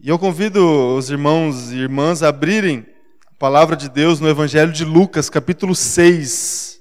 E 0.00 0.08
eu 0.08 0.16
convido 0.16 0.94
os 0.94 1.10
irmãos 1.10 1.72
e 1.72 1.78
irmãs 1.78 2.22
a 2.22 2.28
abrirem 2.28 2.86
a 3.26 3.34
palavra 3.34 3.74
de 3.74 3.88
Deus 3.88 4.20
no 4.20 4.28
Evangelho 4.28 4.72
de 4.72 4.84
Lucas, 4.84 5.28
capítulo 5.28 5.74
6. 5.74 6.80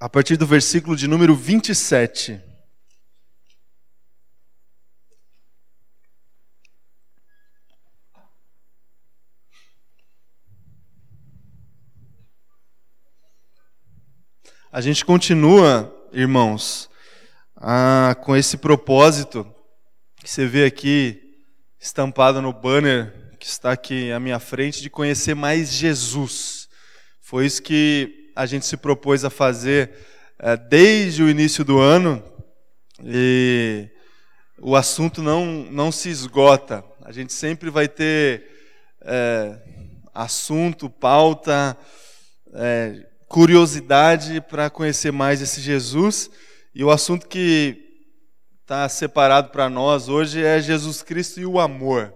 A 0.00 0.08
partir 0.08 0.38
do 0.38 0.46
versículo 0.46 0.96
de 0.96 1.06
número 1.06 1.36
27. 1.36 2.47
A 14.78 14.80
gente 14.80 15.04
continua, 15.04 15.92
irmãos, 16.12 16.88
ah, 17.56 18.16
com 18.22 18.36
esse 18.36 18.56
propósito 18.56 19.44
que 20.22 20.30
você 20.30 20.46
vê 20.46 20.66
aqui 20.66 21.20
estampado 21.80 22.40
no 22.40 22.52
banner 22.52 23.12
que 23.40 23.46
está 23.46 23.72
aqui 23.72 24.12
à 24.12 24.20
minha 24.20 24.38
frente, 24.38 24.80
de 24.80 24.88
conhecer 24.88 25.34
mais 25.34 25.72
Jesus. 25.72 26.68
Foi 27.20 27.44
isso 27.44 27.60
que 27.60 28.30
a 28.36 28.46
gente 28.46 28.66
se 28.66 28.76
propôs 28.76 29.24
a 29.24 29.30
fazer 29.30 29.90
eh, 30.38 30.56
desde 30.56 31.24
o 31.24 31.28
início 31.28 31.64
do 31.64 31.80
ano 31.80 32.22
e 33.02 33.90
o 34.60 34.76
assunto 34.76 35.20
não, 35.20 35.44
não 35.72 35.90
se 35.90 36.08
esgota. 36.08 36.84
A 37.04 37.10
gente 37.10 37.32
sempre 37.32 37.68
vai 37.68 37.88
ter 37.88 38.46
é, 39.02 39.58
assunto, 40.14 40.88
pauta, 40.88 41.76
é, 42.54 43.08
curiosidade 43.28 44.40
para 44.40 44.70
conhecer 44.70 45.12
mais 45.12 45.42
esse 45.42 45.60
Jesus. 45.60 46.30
E 46.74 46.82
o 46.82 46.90
assunto 46.90 47.28
que 47.28 47.84
está 48.62 48.88
separado 48.88 49.50
para 49.50 49.68
nós 49.68 50.08
hoje 50.08 50.42
é 50.42 50.60
Jesus 50.60 51.02
Cristo 51.02 51.38
e 51.40 51.46
o 51.46 51.60
amor. 51.60 52.14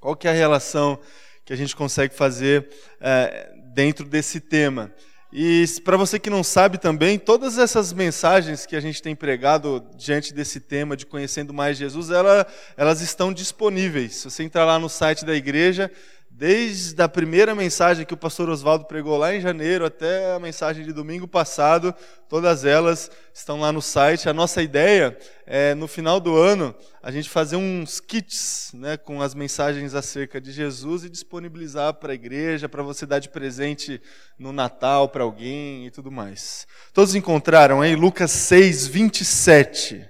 Qual 0.00 0.16
que 0.16 0.26
é 0.26 0.30
a 0.30 0.34
relação 0.34 0.98
que 1.44 1.52
a 1.52 1.56
gente 1.56 1.76
consegue 1.76 2.14
fazer 2.14 2.68
é, 3.00 3.50
dentro 3.74 4.04
desse 4.06 4.40
tema? 4.40 4.92
E 5.32 5.64
para 5.82 5.96
você 5.96 6.18
que 6.18 6.28
não 6.28 6.44
sabe 6.44 6.76
também, 6.76 7.18
todas 7.18 7.56
essas 7.56 7.90
mensagens 7.90 8.66
que 8.66 8.76
a 8.76 8.80
gente 8.80 9.00
tem 9.00 9.16
pregado 9.16 9.82
diante 9.96 10.34
desse 10.34 10.60
tema 10.60 10.94
de 10.94 11.06
conhecendo 11.06 11.54
mais 11.54 11.78
Jesus, 11.78 12.10
ela, 12.10 12.46
elas 12.76 13.00
estão 13.00 13.32
disponíveis. 13.32 14.16
Se 14.16 14.30
você 14.30 14.42
entrar 14.42 14.66
lá 14.66 14.78
no 14.78 14.90
site 14.90 15.24
da 15.24 15.34
igreja, 15.34 15.90
Desde 16.34 17.00
a 17.02 17.08
primeira 17.08 17.54
mensagem 17.54 18.06
que 18.06 18.14
o 18.14 18.16
pastor 18.16 18.48
Oswaldo 18.48 18.86
pregou 18.86 19.18
lá 19.18 19.34
em 19.34 19.40
janeiro 19.40 19.84
até 19.84 20.32
a 20.32 20.40
mensagem 20.40 20.82
de 20.82 20.90
domingo 20.90 21.28
passado, 21.28 21.94
todas 22.26 22.64
elas 22.64 23.10
estão 23.34 23.60
lá 23.60 23.70
no 23.70 23.82
site. 23.82 24.30
A 24.30 24.32
nossa 24.32 24.62
ideia 24.62 25.16
é, 25.46 25.74
no 25.74 25.86
final 25.86 26.18
do 26.18 26.34
ano, 26.34 26.74
a 27.02 27.10
gente 27.10 27.28
fazer 27.28 27.56
uns 27.56 28.00
kits 28.00 28.70
né, 28.72 28.96
com 28.96 29.20
as 29.20 29.34
mensagens 29.34 29.94
acerca 29.94 30.40
de 30.40 30.52
Jesus 30.52 31.04
e 31.04 31.10
disponibilizar 31.10 31.92
para 31.94 32.12
a 32.12 32.14
igreja, 32.14 32.66
para 32.66 32.82
você 32.82 33.04
dar 33.04 33.18
de 33.18 33.28
presente 33.28 34.00
no 34.38 34.54
Natal 34.54 35.10
para 35.10 35.24
alguém 35.24 35.86
e 35.86 35.90
tudo 35.90 36.10
mais. 36.10 36.66
Todos 36.94 37.14
encontraram 37.14 37.82
aí 37.82 37.94
Lucas 37.94 38.30
6, 38.30 38.86
27. 38.86 40.08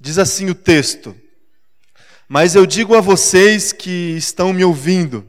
Diz 0.00 0.16
assim 0.16 0.48
o 0.48 0.54
texto. 0.54 1.14
Mas 2.32 2.54
eu 2.54 2.64
digo 2.64 2.94
a 2.94 3.00
vocês 3.00 3.72
que 3.72 4.16
estão 4.16 4.52
me 4.52 4.64
ouvindo: 4.64 5.26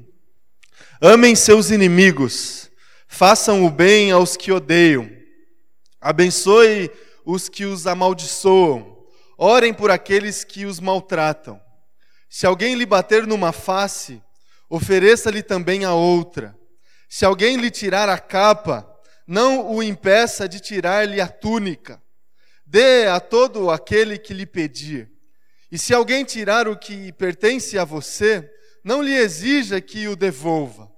amem 1.02 1.36
seus 1.36 1.72
inimigos, 1.72 2.70
façam 3.08 3.66
o 3.66 3.72
bem 3.72 4.12
aos 4.12 4.38
que 4.38 4.52
odeiam, 4.52 5.10
abençoe 6.00 6.92
os 7.26 7.50
que 7.50 7.66
os 7.66 7.88
amaldiçoam, 7.88 9.04
orem 9.36 9.74
por 9.74 9.90
aqueles 9.90 10.44
que 10.44 10.68
os 10.68 10.80
maltratam. 10.80 11.60
Se 12.30 12.46
alguém 12.46 12.76
lhe 12.76 12.86
bater 12.86 13.26
numa 13.26 13.52
face, 13.52 14.22
ofereça-lhe 14.70 15.42
também 15.42 15.84
a 15.84 15.96
outra. 15.96 16.56
Se 17.10 17.26
alguém 17.26 17.58
lhe 17.58 17.72
tirar 17.72 18.10
a 18.10 18.20
capa, 18.20 18.88
não 19.26 19.74
o 19.74 19.82
impeça 19.82 20.48
de 20.48 20.60
tirar-lhe 20.60 21.20
a 21.20 21.28
túnica. 21.28 22.00
Dê 22.64 23.08
a 23.08 23.20
todo 23.20 23.72
aquele 23.72 24.20
que 24.20 24.36
lhe 24.36 24.46
pedir. 24.46 25.11
E 25.72 25.78
se 25.78 25.94
alguém 25.94 26.26
tirar 26.26 26.68
o 26.68 26.78
que 26.78 27.12
pertence 27.14 27.78
a 27.80 27.86
você, 27.86 28.52
não 28.84 29.02
lhe 29.02 29.16
exija 29.16 29.80
que 29.80 30.08
o 30.08 30.16
devolva. 30.16 30.92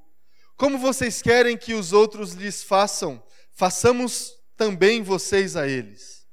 Como 0.58 0.78
vocês 0.78 1.22
querem 1.22 1.56
que 1.56 1.74
os 1.74 1.94
outros 1.94 2.34
lhes 2.34 2.64
façam, 2.64 3.22
façamos 3.52 4.34
também 4.58 5.04
vocês 5.04 5.56
a 5.56 5.68
eles. 5.68 6.26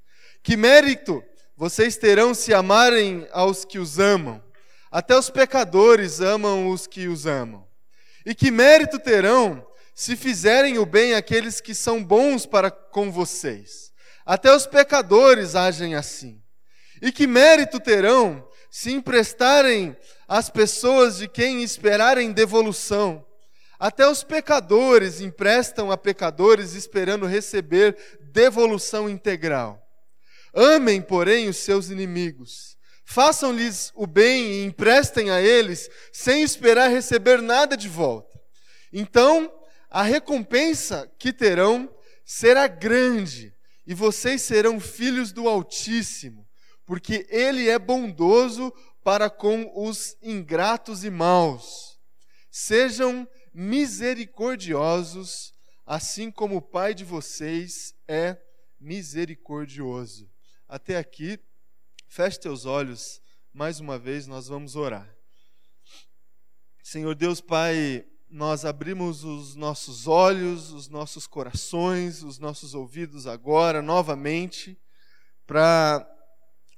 Que 0.42 0.56
mérito 0.56 1.22
vocês 1.56 1.96
terão 1.96 2.32
se 2.32 2.54
amarem 2.54 3.28
aos 3.32 3.64
que 3.64 3.78
os 3.78 3.98
amam? 3.98 4.42
Até 4.90 5.16
os 5.16 5.28
pecadores 5.28 6.20
amam 6.20 6.68
os 6.68 6.86
que 6.86 7.08
os 7.08 7.26
amam. 7.26 7.66
E 8.24 8.34
que 8.34 8.50
mérito 8.50 8.98
terão 8.98 9.66
se 9.94 10.16
fizerem 10.16 10.78
o 10.78 10.86
bem 10.86 11.14
àqueles 11.14 11.60
que 11.60 11.74
são 11.74 12.02
bons 12.02 12.46
para 12.46 12.70
com 12.70 13.12
vocês? 13.12 13.92
Até 14.24 14.54
os 14.54 14.66
pecadores 14.66 15.54
agem 15.54 15.94
assim. 15.94 16.39
E 17.00 17.10
que 17.10 17.26
mérito 17.26 17.80
terão 17.80 18.46
se 18.70 18.92
emprestarem 18.92 19.96
às 20.28 20.50
pessoas 20.50 21.16
de 21.18 21.28
quem 21.28 21.62
esperarem 21.62 22.32
devolução? 22.32 23.24
Até 23.78 24.06
os 24.06 24.22
pecadores 24.22 25.22
emprestam 25.22 25.90
a 25.90 25.96
pecadores 25.96 26.74
esperando 26.74 27.24
receber 27.24 27.96
devolução 28.20 29.08
integral. 29.08 29.82
Amem, 30.52 31.00
porém, 31.00 31.48
os 31.48 31.56
seus 31.56 31.88
inimigos. 31.88 32.76
Façam-lhes 33.06 33.90
o 33.94 34.06
bem 34.06 34.52
e 34.52 34.64
emprestem 34.64 35.30
a 35.30 35.40
eles 35.40 35.88
sem 36.12 36.42
esperar 36.42 36.90
receber 36.90 37.40
nada 37.40 37.76
de 37.76 37.88
volta. 37.88 38.38
Então, 38.92 39.50
a 39.88 40.02
recompensa 40.02 41.10
que 41.18 41.32
terão 41.32 41.92
será 42.24 42.68
grande 42.68 43.54
e 43.86 43.94
vocês 43.94 44.42
serão 44.42 44.78
filhos 44.78 45.32
do 45.32 45.48
Altíssimo 45.48 46.49
porque 46.90 47.24
ele 47.30 47.68
é 47.68 47.78
bondoso 47.78 48.74
para 49.04 49.30
com 49.30 49.70
os 49.76 50.16
ingratos 50.20 51.04
e 51.04 51.08
maus. 51.08 52.00
Sejam 52.50 53.28
misericordiosos, 53.54 55.52
assim 55.86 56.32
como 56.32 56.56
o 56.56 56.60
Pai 56.60 56.92
de 56.92 57.04
vocês 57.04 57.94
é 58.08 58.36
misericordioso. 58.80 60.28
Até 60.68 60.96
aqui, 60.96 61.38
feche 62.08 62.40
teus 62.40 62.66
olhos, 62.66 63.22
mais 63.52 63.78
uma 63.78 63.96
vez 63.96 64.26
nós 64.26 64.48
vamos 64.48 64.74
orar. 64.74 65.08
Senhor 66.82 67.14
Deus 67.14 67.40
Pai, 67.40 68.04
nós 68.28 68.64
abrimos 68.64 69.22
os 69.22 69.54
nossos 69.54 70.08
olhos, 70.08 70.72
os 70.72 70.88
nossos 70.88 71.28
corações, 71.28 72.24
os 72.24 72.40
nossos 72.40 72.74
ouvidos 72.74 73.28
agora, 73.28 73.80
novamente, 73.80 74.76
para 75.46 76.04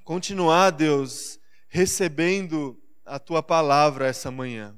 continuar, 0.03 0.71
Deus, 0.71 1.39
recebendo 1.69 2.77
a 3.05 3.19
tua 3.19 3.43
palavra 3.43 4.07
essa 4.07 4.31
manhã. 4.31 4.77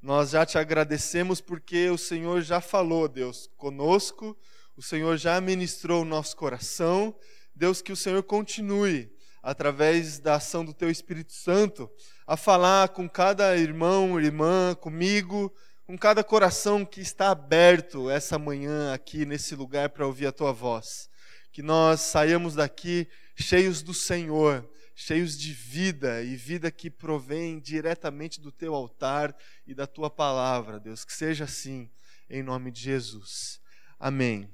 Nós 0.00 0.30
já 0.30 0.46
te 0.46 0.58
agradecemos 0.58 1.40
porque 1.40 1.90
o 1.90 1.98
Senhor 1.98 2.40
já 2.40 2.60
falou, 2.60 3.06
Deus, 3.06 3.50
conosco, 3.56 4.36
o 4.76 4.82
Senhor 4.82 5.16
já 5.16 5.40
ministrou 5.40 6.02
o 6.02 6.06
nosso 6.06 6.36
coração. 6.36 7.14
Deus, 7.54 7.82
que 7.82 7.92
o 7.92 7.96
Senhor 7.96 8.22
continue, 8.22 9.12
através 9.42 10.18
da 10.18 10.36
ação 10.36 10.64
do 10.64 10.72
teu 10.72 10.90
Espírito 10.90 11.32
Santo, 11.32 11.90
a 12.26 12.36
falar 12.36 12.88
com 12.88 13.08
cada 13.08 13.56
irmão, 13.56 14.18
irmã, 14.18 14.74
comigo, 14.74 15.52
com 15.92 15.98
cada 15.98 16.24
coração 16.24 16.86
que 16.86 17.02
está 17.02 17.28
aberto 17.28 18.08
essa 18.08 18.38
manhã 18.38 18.94
aqui 18.94 19.26
nesse 19.26 19.54
lugar 19.54 19.90
para 19.90 20.06
ouvir 20.06 20.26
a 20.26 20.32
tua 20.32 20.50
voz. 20.50 21.10
Que 21.52 21.60
nós 21.60 22.00
saiamos 22.00 22.54
daqui 22.54 23.06
cheios 23.36 23.82
do 23.82 23.92
Senhor, 23.92 24.66
cheios 24.94 25.36
de 25.36 25.52
vida 25.52 26.22
e 26.22 26.34
vida 26.34 26.70
que 26.70 26.90
provém 26.90 27.60
diretamente 27.60 28.40
do 28.40 28.50
teu 28.50 28.74
altar 28.74 29.36
e 29.66 29.74
da 29.74 29.86
tua 29.86 30.08
palavra, 30.08 30.80
Deus. 30.80 31.04
Que 31.04 31.12
seja 31.12 31.44
assim, 31.44 31.90
em 32.30 32.42
nome 32.42 32.70
de 32.70 32.80
Jesus. 32.80 33.60
Amém. 34.00 34.50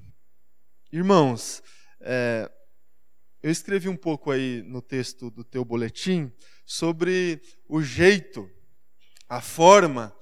Irmãos, 0.91 1.63
é, 2.01 2.51
eu 3.41 3.53
escrevi 3.53 3.89
um 3.89 3.97
pouco 3.97 4.33
aí 4.33 4.61
no 4.63 4.83
texto 4.83 5.31
do 5.31 5.45
teu 5.45 5.65
boletim 5.65 6.33
sobre 6.67 7.41
o 7.69 7.81
jeito, 7.81 8.51
a 9.29 9.41
forma 9.41 10.18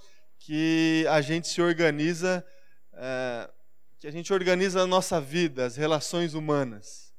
que 0.46 1.04
a 1.10 1.20
gente 1.20 1.48
se 1.48 1.60
organiza, 1.60 2.46
é, 2.92 3.50
que 3.98 4.06
a 4.06 4.12
gente 4.12 4.32
organiza 4.32 4.80
a 4.82 4.86
nossa 4.86 5.20
vida, 5.20 5.66
as 5.66 5.76
relações 5.76 6.34
humanas. 6.34 7.12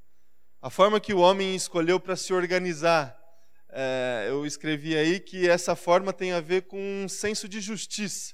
A 0.62 0.70
forma 0.70 0.98
que 0.98 1.14
o 1.14 1.20
homem 1.20 1.54
escolheu 1.54 2.00
para 2.00 2.16
se 2.16 2.34
organizar 2.34 3.18
é, 3.70 4.28
eu 4.30 4.46
escrevi 4.46 4.96
aí 4.96 5.20
que 5.20 5.48
essa 5.48 5.76
forma 5.76 6.14
tem 6.14 6.32
a 6.32 6.40
ver 6.40 6.64
com 6.64 6.80
um 6.80 7.10
senso 7.10 7.50
de 7.50 7.60
justiça. 7.60 8.34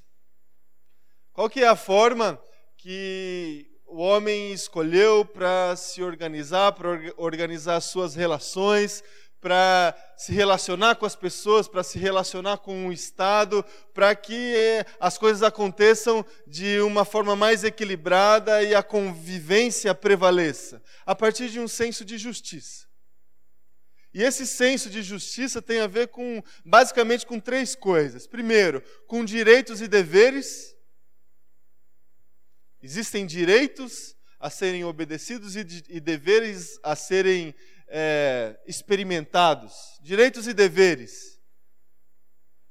Qual 1.32 1.50
que 1.50 1.64
é 1.64 1.68
a 1.68 1.76
forma 1.76 2.40
que 2.78 3.68
o 3.86 3.98
homem 3.98 4.54
escolheu 4.54 5.26
para 5.26 5.76
se 5.76 6.04
organizar, 6.04 6.72
para 6.74 6.90
organizar 7.18 7.82
suas 7.82 8.14
relações, 8.14 9.04
para 9.44 9.94
se 10.16 10.32
relacionar 10.32 10.96
com 10.96 11.06
as 11.06 11.18
pessoas, 11.18 11.68
para 11.68 11.84
se 11.84 12.00
relacionar 12.00 12.60
com 12.60 12.88
o 12.88 12.94
Estado, 12.94 13.64
para 13.94 14.16
que 14.16 14.56
eh, 14.56 14.86
as 15.02 15.18
coisas 15.18 15.44
aconteçam 15.44 16.26
de 16.48 16.80
uma 16.80 17.04
forma 17.04 17.36
mais 17.36 17.66
equilibrada 17.66 18.64
e 18.64 18.74
a 18.74 18.82
convivência 18.82 19.94
prevaleça, 19.94 20.82
a 21.06 21.14
partir 21.14 21.50
de 21.50 21.60
um 21.60 21.68
senso 21.68 22.06
de 22.06 22.18
justiça. 22.18 22.88
E 24.14 24.24
esse 24.24 24.48
senso 24.48 24.90
de 24.90 25.04
justiça 25.04 25.62
tem 25.62 25.82
a 25.82 25.88
ver 25.88 26.08
com, 26.08 26.42
basicamente, 26.64 27.26
com 27.26 27.38
três 27.38 27.76
coisas. 27.76 28.26
Primeiro, 28.26 28.82
com 29.08 29.26
direitos 29.26 29.82
e 29.82 29.90
deveres. 29.90 30.74
Existem 32.82 33.26
direitos 33.26 34.16
a 34.40 34.50
serem 34.50 34.84
obedecidos 34.84 35.56
e, 35.56 35.66
e 35.90 36.00
deveres 36.00 36.80
a 36.84 36.96
serem 36.96 37.56
é, 37.96 38.60
experimentados. 38.66 40.00
Direitos 40.02 40.48
e 40.48 40.54
deveres. 40.54 41.40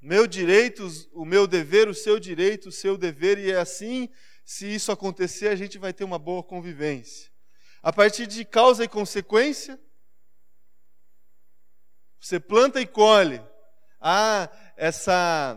Meu 0.01 0.27
direito, 0.27 0.85
o 1.13 1.25
meu 1.25 1.47
dever, 1.47 1.89
o 1.89 1.95
seu 1.95 2.19
direito, 2.19 2.71
o 2.71 2.73
seu 2.73 2.99
dever, 2.99 3.39
e 3.39 3.53
é 3.53 3.57
assim, 3.57 4.09
se 4.45 4.67
isso 4.67 4.91
acontecer, 4.91 5.47
a 5.47 5.55
gente 5.55 5.79
vai 5.79 5.93
ter 5.93 6.03
uma 6.03 6.19
boa 6.19 6.43
convivência. 6.43 7.31
A 7.81 7.93
partir 7.93 8.27
de 8.27 8.45
causa 8.45 8.83
e 8.83 8.89
consequência, 8.89 9.81
você 12.21 12.41
planta 12.41 12.81
e 12.81 12.87
colhe. 12.87 13.41
Há 14.01 14.51
essa, 14.77 15.57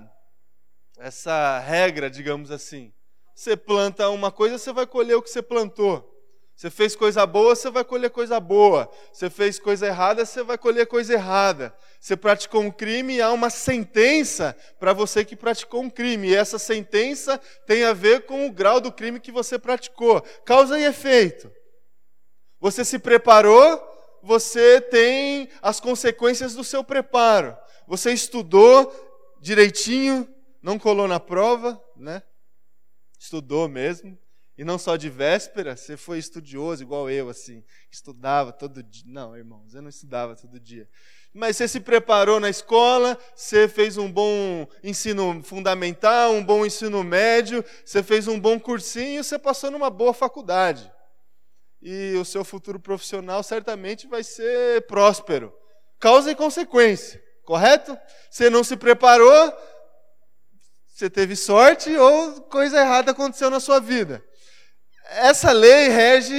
essa 0.99 1.57
regra, 1.59 2.07
digamos 2.07 2.51
assim. 2.51 2.93
Você 3.35 3.57
planta 3.57 4.09
uma 4.09 4.31
coisa, 4.31 4.59
você 4.59 4.71
vai 4.71 4.85
colher 4.85 5.15
o 5.15 5.23
que 5.23 5.29
você 5.29 5.41
plantou. 5.41 6.14
Você 6.55 6.69
fez 6.69 6.95
coisa 6.95 7.25
boa, 7.25 7.53
você 7.53 7.69
vai 7.69 7.83
colher 7.83 8.09
coisa 8.09 8.39
boa. 8.39 8.89
Você 9.11 9.29
fez 9.29 9.59
coisa 9.59 9.87
errada, 9.87 10.25
você 10.25 10.41
vai 10.41 10.57
colher 10.57 10.87
coisa 10.87 11.13
errada. 11.13 11.75
Você 11.99 12.15
praticou 12.15 12.61
um 12.61 12.71
crime 12.71 13.15
e 13.15 13.21
há 13.21 13.29
uma 13.31 13.49
sentença 13.49 14.55
para 14.79 14.93
você 14.93 15.25
que 15.25 15.35
praticou 15.35 15.81
um 15.81 15.89
crime. 15.89 16.29
E 16.29 16.35
essa 16.35 16.57
sentença 16.57 17.37
tem 17.67 17.83
a 17.83 17.91
ver 17.91 18.25
com 18.25 18.47
o 18.47 18.51
grau 18.51 18.79
do 18.79 18.89
crime 18.89 19.19
que 19.19 19.33
você 19.33 19.59
praticou. 19.59 20.21
Causa 20.45 20.79
e 20.79 20.85
efeito. 20.85 21.51
Você 22.61 22.85
se 22.85 22.99
preparou, 22.99 23.81
você 24.23 24.79
tem 24.79 25.49
as 25.61 25.81
consequências 25.81 26.55
do 26.55 26.63
seu 26.63 26.85
preparo. 26.85 27.55
Você 27.85 28.13
estudou 28.13 28.93
direitinho, 29.41 30.25
não 30.61 30.79
colou 30.79 31.07
na 31.07 31.19
prova, 31.19 31.83
né? 31.97 32.23
Estudou 33.19 33.67
mesmo. 33.67 34.17
E 34.57 34.63
não 34.63 34.77
só 34.77 34.95
de 34.95 35.09
véspera, 35.09 35.75
você 35.75 35.97
foi 35.97 36.17
estudioso 36.17 36.81
igual 36.81 37.09
eu, 37.09 37.29
assim. 37.29 37.63
Estudava 37.91 38.53
todo 38.53 38.81
dia. 38.81 39.03
Não, 39.05 39.35
irmãos, 39.35 39.73
eu 39.73 39.81
não 39.81 39.89
estudava 39.89 40.35
todo 40.35 40.59
dia. 40.59 40.87
Mas 41.33 41.57
você 41.57 41.67
se 41.67 41.81
preparou 41.81 42.39
na 42.39 42.49
escola, 42.49 43.17
você 43.35 43.67
fez 43.67 43.97
um 43.97 44.09
bom 44.09 44.65
ensino 44.81 45.43
fundamental, 45.43 46.31
um 46.31 46.43
bom 46.43 46.65
ensino 46.65 47.03
médio, 47.03 47.63
você 47.83 48.01
fez 48.01 48.27
um 48.27 48.39
bom 48.39 48.57
cursinho, 48.57 49.21
você 49.21 49.37
passou 49.37 49.69
numa 49.69 49.89
boa 49.89 50.13
faculdade 50.13 50.89
e 51.85 52.15
o 52.15 52.25
seu 52.25 52.43
futuro 52.43 52.79
profissional 52.79 53.43
certamente 53.43 54.07
vai 54.07 54.23
ser 54.23 54.87
próspero. 54.87 55.53
Causa 55.99 56.31
e 56.31 56.35
consequência, 56.35 57.23
correto? 57.43 57.95
Você 58.29 58.49
não 58.49 58.63
se 58.63 58.75
preparou, 58.75 59.53
você 60.87 61.11
teve 61.11 61.35
sorte 61.35 61.95
ou 61.95 62.41
coisa 62.43 62.79
errada 62.79 63.11
aconteceu 63.11 63.51
na 63.51 63.59
sua 63.59 63.79
vida. 63.79 64.25
Essa 65.09 65.51
lei 65.51 65.87
rege 65.87 66.35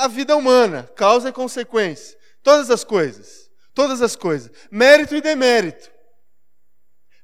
a 0.00 0.08
vida 0.08 0.36
humana, 0.36 0.88
causa 0.94 1.28
e 1.28 1.32
consequência. 1.32 2.16
Todas 2.42 2.70
as 2.70 2.82
coisas. 2.84 3.50
Todas 3.74 4.00
as 4.00 4.16
coisas. 4.16 4.50
Mérito 4.70 5.14
e 5.14 5.20
demérito. 5.20 5.90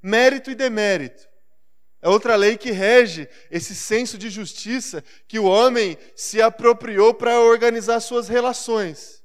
Mérito 0.02 0.50
e 0.50 0.54
demérito. 0.54 1.28
É 2.02 2.08
outra 2.08 2.34
lei 2.34 2.58
que 2.58 2.72
rege 2.72 3.28
esse 3.48 3.74
senso 3.74 4.18
de 4.18 4.28
justiça 4.28 5.04
que 5.28 5.38
o 5.38 5.44
homem 5.44 5.96
se 6.16 6.42
apropriou 6.42 7.14
para 7.14 7.40
organizar 7.40 8.00
suas 8.00 8.28
relações. 8.28 9.22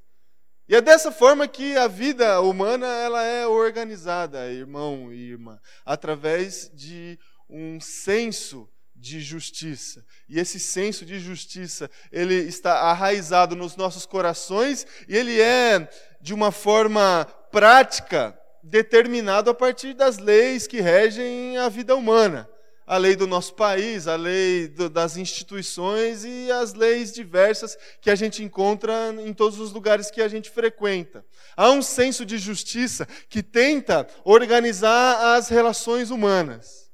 E 0.69 0.75
é 0.75 0.81
dessa 0.81 1.11
forma 1.11 1.47
que 1.47 1.75
a 1.75 1.87
vida 1.87 2.39
humana 2.41 2.85
ela 2.85 3.23
é 3.23 3.47
organizada, 3.47 4.51
irmão 4.51 5.11
e 5.11 5.31
irmã, 5.31 5.59
através 5.83 6.69
de 6.73 7.17
um 7.49 7.79
senso 7.79 8.69
de 9.07 9.21
justiça. 9.21 10.05
E 10.27 10.39
esse 10.39 10.59
senso 10.59 11.05
de 11.05 11.19
justiça, 11.19 11.89
ele 12.11 12.35
está 12.35 12.73
arraizado 12.81 13.55
nos 13.55 13.75
nossos 13.75 14.05
corações 14.05 14.85
e 15.07 15.15
ele 15.15 15.39
é 15.39 15.89
de 16.21 16.33
uma 16.33 16.51
forma 16.51 17.25
prática 17.51 18.37
determinado 18.61 19.49
a 19.49 19.53
partir 19.53 19.93
das 19.93 20.17
leis 20.17 20.67
que 20.67 20.81
regem 20.81 21.57
a 21.57 21.69
vida 21.69 21.95
humana 21.95 22.49
a 22.87 22.95
lei 22.95 23.17
do 23.17 23.27
nosso 23.27 23.53
país, 23.53 24.07
a 24.07 24.15
lei 24.15 24.69
do, 24.69 24.89
das 24.89 25.17
instituições 25.17 26.23
e 26.23 26.49
as 26.49 26.73
leis 26.73 27.11
diversas 27.11 27.77
que 27.99 28.09
a 28.09 28.15
gente 28.15 28.41
encontra 28.41 29.13
em 29.19 29.33
todos 29.33 29.59
os 29.59 29.73
lugares 29.73 30.09
que 30.09 30.21
a 30.21 30.27
gente 30.29 30.49
frequenta. 30.49 31.25
Há 31.57 31.69
um 31.69 31.81
senso 31.81 32.25
de 32.25 32.37
justiça 32.37 33.05
que 33.27 33.43
tenta 33.43 34.07
organizar 34.23 35.35
as 35.35 35.49
relações 35.49 36.11
humanas. 36.11 36.89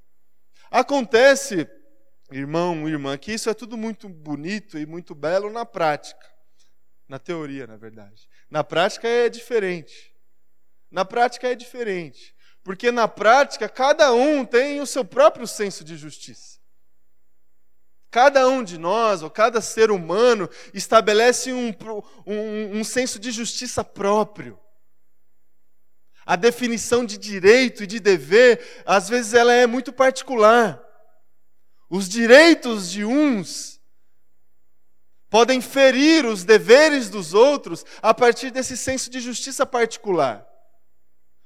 Acontece, 0.72 1.70
irmão, 2.34 2.88
irmã, 2.88 3.18
que 3.18 3.32
isso 3.32 3.50
é 3.50 3.54
tudo 3.54 3.78
muito 3.78 4.10
bonito 4.10 4.78
e 4.78 4.86
muito 4.86 5.14
belo 5.14 5.52
na 5.52 5.66
prática. 5.66 6.26
Na 7.08 7.20
teoria, 7.20 7.68
na 7.68 7.78
verdade. 7.78 8.28
Na 8.50 8.64
prática 8.64 9.08
é 9.08 9.30
diferente. 9.30 10.14
Na 10.90 11.06
prática 11.06 11.48
é 11.48 11.56
diferente. 11.56 12.34
Porque 12.64 12.92
na 12.92 13.08
prática, 13.08 13.68
cada 13.68 14.14
um 14.14 14.46
tem 14.46 14.80
o 14.80 14.86
seu 14.86 15.04
próprio 15.04 15.46
senso 15.46 15.84
de 15.84 15.98
justiça. 15.98 16.60
Cada 18.10 18.48
um 18.48 18.64
de 18.64 18.78
nós, 18.78 19.24
ou 19.24 19.30
cada 19.30 19.60
ser 19.60 19.92
humano, 19.92 20.50
estabelece 20.74 21.52
um, 21.52 21.74
um, 22.26 22.80
um 22.80 22.84
senso 22.84 23.20
de 23.20 23.32
justiça 23.32 23.84
próprio. 23.84 24.60
A 26.26 26.36
definição 26.36 27.06
de 27.06 27.18
direito 27.18 27.84
e 27.84 27.88
de 27.88 28.00
dever, 28.00 28.84
às 28.86 29.10
vezes, 29.10 29.34
ela 29.34 29.52
é 29.52 29.66
muito 29.66 29.92
particular. 29.92 30.83
Os 31.96 32.10
direitos 32.10 32.90
de 32.90 33.06
uns 33.06 33.80
podem 35.30 35.62
ferir 35.62 36.26
os 36.26 36.44
deveres 36.44 37.08
dos 37.08 37.36
outros 37.36 37.86
a 38.02 38.16
partir 38.16 38.50
desse 38.50 38.76
senso 38.76 39.12
de 39.12 39.20
justiça 39.20 39.64
particular. 39.64 40.44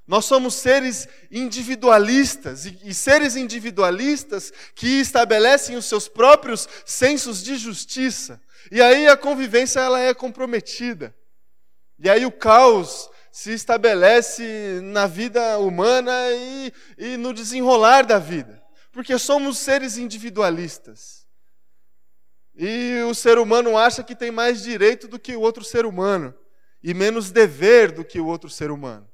Nós 0.08 0.24
somos 0.24 0.54
seres 0.54 1.06
individualistas 1.30 2.66
e, 2.66 2.80
e, 2.82 2.94
seres 2.94 3.36
individualistas 3.36 4.54
que 4.74 4.88
estabelecem 5.02 5.76
os 5.76 5.84
seus 5.84 6.08
próprios 6.08 6.66
sensos 6.86 7.44
de 7.44 7.58
justiça. 7.58 8.42
E 8.72 8.82
aí 8.82 9.06
a 9.06 9.18
convivência 9.18 9.82
ela 9.82 10.00
é 10.00 10.14
comprometida. 10.14 11.14
E 12.00 12.10
aí 12.10 12.26
o 12.26 12.32
caos 12.32 13.10
se 13.34 13.52
estabelece 13.52 14.80
na 14.82 15.08
vida 15.08 15.60
humana 15.60 16.14
e, 16.32 16.74
e 16.98 17.18
no 17.18 17.34
desenrolar 17.34 18.06
da 18.06 18.18
vida. 18.18 18.66
Porque 18.98 19.20
somos 19.20 19.60
seres 19.60 19.96
individualistas. 19.96 21.28
E 22.56 23.00
o 23.08 23.14
ser 23.14 23.38
humano 23.38 23.78
acha 23.78 24.04
que 24.04 24.16
tem 24.16 24.32
mais 24.32 24.64
direito 24.64 25.08
do 25.08 25.20
que 25.20 25.36
o 25.36 25.42
outro 25.42 25.64
ser 25.64 25.86
humano 25.86 26.34
e 26.82 26.96
menos 26.96 27.30
dever 27.30 27.92
do 27.92 28.04
que 28.04 28.20
o 28.20 28.26
outro 28.26 28.50
ser 28.50 28.72
humano. 28.72 29.08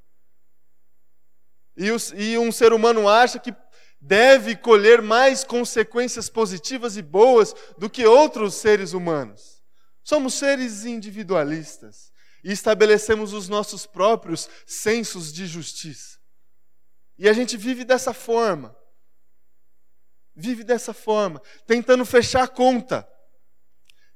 E, 1.76 1.90
os, 1.90 2.14
e 2.16 2.38
um 2.38 2.50
ser 2.50 2.72
humano 2.72 3.06
acha 3.06 3.38
que 3.38 3.54
deve 4.00 4.56
colher 4.56 5.02
mais 5.02 5.44
consequências 5.44 6.30
positivas 6.30 6.96
e 6.96 7.02
boas 7.02 7.54
do 7.76 7.90
que 7.90 8.06
outros 8.06 8.54
seres 8.54 8.94
humanos. 8.94 9.62
Somos 10.02 10.32
seres 10.32 10.86
individualistas 10.86 12.10
e 12.42 12.50
estabelecemos 12.50 13.34
os 13.34 13.50
nossos 13.50 13.84
próprios 13.84 14.48
sensos 14.64 15.30
de 15.30 15.46
justiça. 15.46 16.16
E 17.18 17.28
a 17.28 17.34
gente 17.34 17.58
vive 17.58 17.84
dessa 17.84 18.14
forma. 18.14 18.74
Vive 20.36 20.64
dessa 20.64 20.92
forma, 20.92 21.40
tentando 21.66 22.04
fechar 22.04 22.42
a 22.42 22.48
conta. 22.48 23.06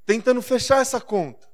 Tentando 0.05 0.43
fechar 0.43 0.81
essa 0.81 1.01
conta. 1.01 1.47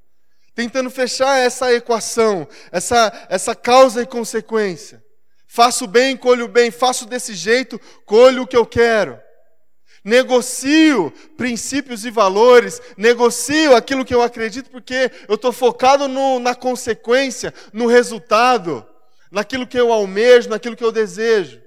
Tentando 0.54 0.88
fechar 0.88 1.38
essa 1.38 1.72
equação, 1.72 2.48
essa, 2.70 3.26
essa 3.28 3.54
causa 3.54 4.02
e 4.02 4.06
consequência. 4.06 5.04
Faço 5.46 5.86
bem, 5.86 6.16
colho 6.16 6.48
bem, 6.48 6.70
faço 6.70 7.06
desse 7.06 7.34
jeito, 7.34 7.80
colho 8.06 8.42
o 8.42 8.46
que 8.46 8.56
eu 8.56 8.64
quero. 8.64 9.20
Negocio 10.04 11.12
princípios 11.36 12.04
e 12.04 12.10
valores, 12.10 12.80
negocio 12.96 13.74
aquilo 13.74 14.04
que 14.04 14.14
eu 14.14 14.22
acredito, 14.22 14.70
porque 14.70 15.10
eu 15.28 15.34
estou 15.34 15.52
focado 15.52 16.06
no, 16.06 16.38
na 16.38 16.54
consequência, 16.54 17.52
no 17.72 17.86
resultado, 17.86 18.86
naquilo 19.30 19.66
que 19.66 19.78
eu 19.78 19.92
almejo, 19.92 20.50
naquilo 20.50 20.76
que 20.76 20.84
eu 20.84 20.92
desejo. 20.92 21.63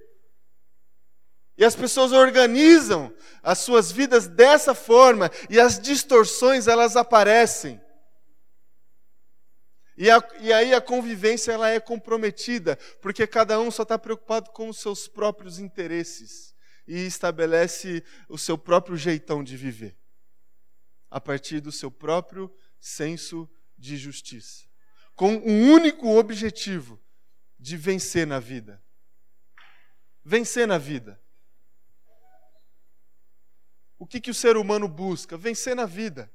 E 1.57 1.65
as 1.65 1.75
pessoas 1.75 2.11
organizam 2.11 3.13
as 3.41 3.57
suas 3.59 3.91
vidas 3.91 4.27
dessa 4.27 4.75
forma 4.75 5.31
e 5.49 5.59
as 5.59 5.79
distorções 5.79 6.67
elas 6.67 6.95
aparecem. 6.95 7.81
E, 9.97 10.11
a, 10.11 10.21
e 10.39 10.53
aí 10.53 10.75
a 10.75 10.79
convivência 10.79 11.51
ela 11.51 11.69
é 11.69 11.79
comprometida, 11.79 12.75
porque 13.01 13.25
cada 13.25 13.59
um 13.59 13.71
só 13.71 13.81
está 13.81 13.97
preocupado 13.97 14.51
com 14.51 14.69
os 14.69 14.77
seus 14.77 15.07
próprios 15.07 15.57
interesses 15.57 16.55
e 16.87 17.07
estabelece 17.07 18.03
o 18.29 18.37
seu 18.37 18.57
próprio 18.57 18.95
jeitão 18.95 19.43
de 19.43 19.57
viver, 19.57 19.97
a 21.09 21.19
partir 21.19 21.59
do 21.59 21.71
seu 21.71 21.89
próprio 21.89 22.53
senso 22.79 23.49
de 23.75 23.97
justiça, 23.97 24.65
com 25.15 25.33
um 25.33 25.71
único 25.71 26.15
objetivo 26.15 27.01
de 27.59 27.75
vencer 27.75 28.27
na 28.27 28.39
vida. 28.39 28.79
Vencer 30.23 30.67
na 30.67 30.77
vida. 30.77 31.19
O 33.99 34.05
que, 34.05 34.21
que 34.21 34.31
o 34.31 34.33
ser 34.33 34.57
humano 34.57 34.87
busca? 34.87 35.35
Vencer 35.35 35.75
na 35.75 35.85
vida. 35.85 36.31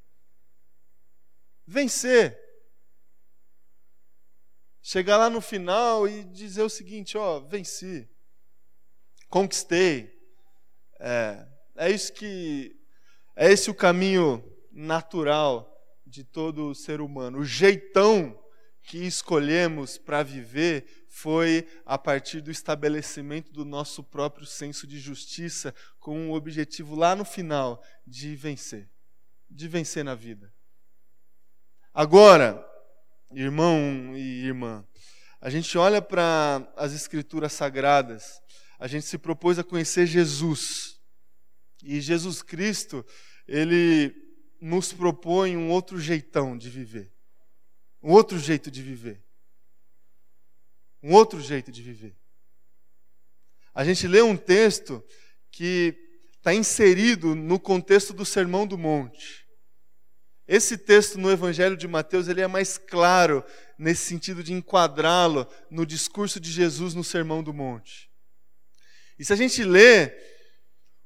Vencer. 1.66 2.38
Chegar 4.82 5.16
lá 5.16 5.30
no 5.30 5.40
final 5.40 6.08
e 6.08 6.24
dizer 6.24 6.62
o 6.62 6.68
seguinte: 6.68 7.16
ó, 7.16 7.38
venci, 7.38 8.08
conquistei. 9.28 10.12
É, 10.98 11.46
é 11.76 11.90
isso 11.90 12.12
que. 12.12 12.76
É 13.34 13.50
esse 13.50 13.70
o 13.70 13.74
caminho 13.74 14.44
natural 14.70 15.68
de 16.04 16.24
todo 16.24 16.74
ser 16.74 17.00
humano. 17.00 17.38
O 17.38 17.44
jeitão 17.44 18.38
que 18.82 18.98
escolhemos 18.98 19.96
para 19.96 20.22
viver 20.22 21.01
foi 21.14 21.68
a 21.84 21.98
partir 21.98 22.40
do 22.40 22.50
estabelecimento 22.50 23.52
do 23.52 23.66
nosso 23.66 24.02
próprio 24.02 24.46
senso 24.46 24.86
de 24.86 24.98
justiça, 24.98 25.74
com 26.00 26.18
um 26.18 26.32
objetivo 26.32 26.94
lá 26.94 27.14
no 27.14 27.22
final 27.22 27.84
de 28.06 28.34
vencer, 28.34 28.88
de 29.48 29.68
vencer 29.68 30.02
na 30.02 30.14
vida. 30.14 30.50
Agora, 31.92 32.66
irmão 33.30 34.16
e 34.16 34.46
irmã, 34.46 34.82
a 35.38 35.50
gente 35.50 35.76
olha 35.76 36.00
para 36.00 36.66
as 36.74 36.94
Escrituras 36.94 37.52
Sagradas, 37.52 38.40
a 38.78 38.86
gente 38.86 39.04
se 39.04 39.18
propôs 39.18 39.58
a 39.58 39.64
conhecer 39.64 40.06
Jesus. 40.06 40.98
E 41.84 42.00
Jesus 42.00 42.40
Cristo, 42.40 43.04
ele 43.46 44.14
nos 44.58 44.94
propõe 44.94 45.58
um 45.58 45.70
outro 45.70 46.00
jeitão 46.00 46.56
de 46.56 46.70
viver. 46.70 47.12
Um 48.02 48.12
outro 48.12 48.38
jeito 48.38 48.70
de 48.70 48.82
viver. 48.82 49.22
Um 51.02 51.12
outro 51.12 51.40
jeito 51.40 51.72
de 51.72 51.82
viver. 51.82 52.16
A 53.74 53.84
gente 53.84 54.06
lê 54.06 54.22
um 54.22 54.36
texto 54.36 55.02
que 55.50 55.94
está 56.36 56.52
inserido 56.52 57.34
no 57.34 57.58
contexto 57.58 58.12
do 58.12 58.24
Sermão 58.24 58.66
do 58.66 58.76
Monte. 58.76 59.46
Esse 60.46 60.76
texto 60.76 61.18
no 61.18 61.30
Evangelho 61.30 61.76
de 61.76 61.88
Mateus 61.88 62.28
ele 62.28 62.40
é 62.40 62.46
mais 62.46 62.76
claro 62.76 63.44
nesse 63.78 64.04
sentido 64.04 64.42
de 64.42 64.52
enquadrá-lo 64.52 65.46
no 65.70 65.86
discurso 65.86 66.38
de 66.38 66.50
Jesus 66.50 66.94
no 66.94 67.04
Sermão 67.04 67.42
do 67.42 67.54
Monte. 67.54 68.10
E 69.18 69.24
se 69.24 69.32
a 69.32 69.36
gente 69.36 69.62
lê 69.62 70.12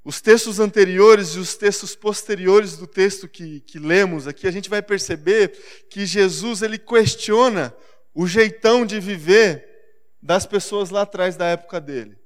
os 0.02 0.20
textos 0.20 0.58
anteriores 0.58 1.30
e 1.30 1.38
os 1.38 1.56
textos 1.56 1.94
posteriores 1.94 2.76
do 2.76 2.86
texto 2.86 3.28
que, 3.28 3.60
que 3.60 3.78
lemos 3.78 4.26
aqui, 4.26 4.46
a 4.46 4.50
gente 4.50 4.70
vai 4.70 4.80
perceber 4.80 5.48
que 5.90 6.06
Jesus 6.06 6.62
ele 6.62 6.78
questiona 6.78 7.76
o 8.14 8.26
jeitão 8.26 8.86
de 8.86 8.98
viver 8.98 9.75
das 10.20 10.46
pessoas 10.46 10.90
lá 10.90 11.02
atrás 11.02 11.37
da 11.37 11.46
época 11.46 11.80
dele. 11.80 12.18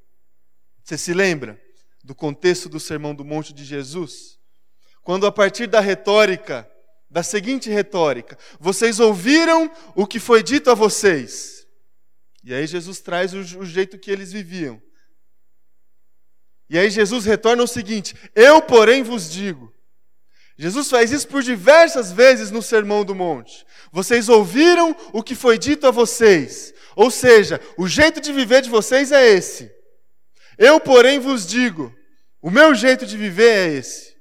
Você 0.83 0.97
se 0.97 1.13
lembra 1.13 1.61
do 2.03 2.15
contexto 2.15 2.69
do 2.69 2.81
Sermão 2.81 3.15
do 3.15 3.25
Monte 3.25 3.53
de 3.53 3.65
Jesus? 3.65 4.39
Quando, 5.03 5.27
a 5.27 5.33
partir 5.33 5.67
da 5.67 5.81
retórica 5.81 6.71
da 7.11 7.23
seguinte 7.23 7.69
retórica: 7.69 8.39
Vocês 8.59 9.01
ouviram 9.01 9.71
o 9.95 10.07
que 10.07 10.21
foi 10.21 10.43
dito 10.43 10.71
a 10.71 10.75
vocês. 10.75 11.67
E 12.45 12.55
aí 12.55 12.67
Jesus 12.67 13.01
traz 13.01 13.35
o, 13.35 13.41
o 13.59 13.67
jeito 13.67 13.99
que 13.99 14.11
eles 14.11 14.33
viviam. 14.33 14.81
E 16.69 16.79
aí 16.79 16.89
Jesus 16.89 17.25
retorna 17.25 17.65
o 17.65 17.69
seguinte: 17.69 18.15
Eu, 18.35 18.63
porém, 18.63 19.03
vos 19.03 19.31
digo. 19.31 19.70
Jesus 20.61 20.91
faz 20.91 21.11
isso 21.11 21.27
por 21.27 21.43
diversas 21.43 22.13
vezes 22.13 22.51
no 22.51 22.61
Sermão 22.61 23.03
do 23.03 23.15
Monte. 23.15 23.65
Vocês 23.91 24.29
ouviram 24.29 24.95
o 25.11 25.23
que 25.23 25.35
foi 25.35 25.57
dito 25.57 25.87
a 25.87 25.91
vocês. 25.91 26.75
Ou 26.95 27.11
seja, 27.11 27.59
o 27.79 27.89
jeito 27.89 28.21
de 28.21 28.31
viver 28.31 28.61
de 28.61 28.69
vocês 28.69 29.11
é 29.11 29.27
esse. 29.27 29.73
Eu, 30.59 30.79
porém, 30.79 31.19
vos 31.19 31.47
digo: 31.47 31.91
o 32.43 32.51
meu 32.51 32.75
jeito 32.75 33.07
de 33.07 33.17
viver 33.17 33.51
é 33.51 33.73
esse. 33.73 34.15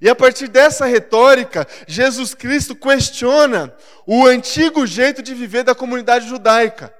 E 0.00 0.08
a 0.08 0.14
partir 0.14 0.48
dessa 0.48 0.86
retórica, 0.86 1.68
Jesus 1.86 2.32
Cristo 2.32 2.74
questiona 2.74 3.76
o 4.06 4.26
antigo 4.26 4.86
jeito 4.86 5.22
de 5.22 5.34
viver 5.34 5.64
da 5.64 5.74
comunidade 5.74 6.26
judaica. 6.30 6.94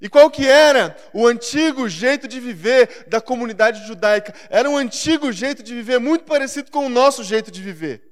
E 0.00 0.08
qual 0.08 0.30
que 0.30 0.46
era 0.46 0.96
o 1.12 1.26
antigo 1.26 1.88
jeito 1.88 2.26
de 2.26 2.40
viver 2.40 3.06
da 3.06 3.20
comunidade 3.20 3.86
judaica? 3.86 4.34
Era 4.48 4.68
um 4.68 4.76
antigo 4.76 5.30
jeito 5.30 5.62
de 5.62 5.74
viver 5.74 5.98
muito 5.98 6.24
parecido 6.24 6.70
com 6.70 6.86
o 6.86 6.88
nosso 6.88 7.22
jeito 7.22 7.50
de 7.50 7.60
viver. 7.60 8.02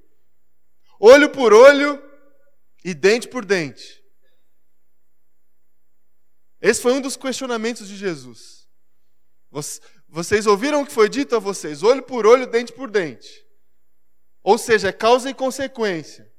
Olho 1.00 1.30
por 1.30 1.52
olho 1.54 2.02
e 2.85 2.92
dente 2.92 3.26
por 3.26 3.45
dente. 3.45 4.04
Esse 6.61 6.83
foi 6.83 6.92
um 6.92 7.00
dos 7.00 7.16
questionamentos 7.16 7.88
de 7.88 7.97
Jesus. 7.97 8.68
Vocês 10.09 10.47
ouviram 10.47 10.83
o 10.83 10.87
que 10.87 10.92
foi 10.92 11.09
dito 11.09 11.37
a 11.37 11.38
vocês? 11.38 11.83
Olho 11.83 12.02
por 12.02 12.26
olho, 12.26 12.47
dente 12.47 12.73
por 12.73 12.90
dente. 12.90 13.47
Ou 14.42 14.59
seja, 14.59 14.88
é 14.88 14.92
causa 14.92 15.30
e 15.30 15.35
consequência. 15.35 16.30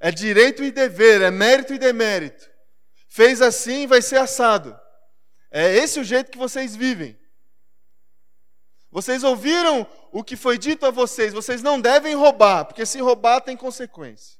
É 0.00 0.10
direito 0.10 0.64
e 0.64 0.72
dever, 0.72 1.20
é 1.20 1.30
mérito 1.30 1.72
e 1.72 1.78
demérito. 1.78 2.51
Fez 3.12 3.42
assim, 3.42 3.86
vai 3.86 4.00
ser 4.00 4.16
assado. 4.16 4.74
É 5.50 5.76
esse 5.76 6.00
o 6.00 6.04
jeito 6.04 6.30
que 6.30 6.38
vocês 6.38 6.74
vivem. 6.74 7.14
Vocês 8.90 9.22
ouviram 9.22 9.86
o 10.10 10.24
que 10.24 10.34
foi 10.34 10.56
dito 10.56 10.86
a 10.86 10.90
vocês, 10.90 11.30
vocês 11.30 11.62
não 11.62 11.78
devem 11.78 12.14
roubar, 12.14 12.64
porque 12.64 12.86
se 12.86 12.98
roubar 13.02 13.42
tem 13.42 13.54
consequência. 13.54 14.38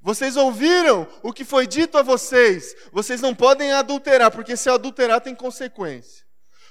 Vocês 0.00 0.36
ouviram 0.36 1.04
o 1.20 1.32
que 1.32 1.44
foi 1.44 1.66
dito 1.66 1.98
a 1.98 2.02
vocês, 2.02 2.76
vocês 2.92 3.20
não 3.20 3.34
podem 3.34 3.72
adulterar, 3.72 4.30
porque 4.30 4.56
se 4.56 4.70
adulterar 4.70 5.20
tem 5.20 5.34
consequência. 5.34 6.24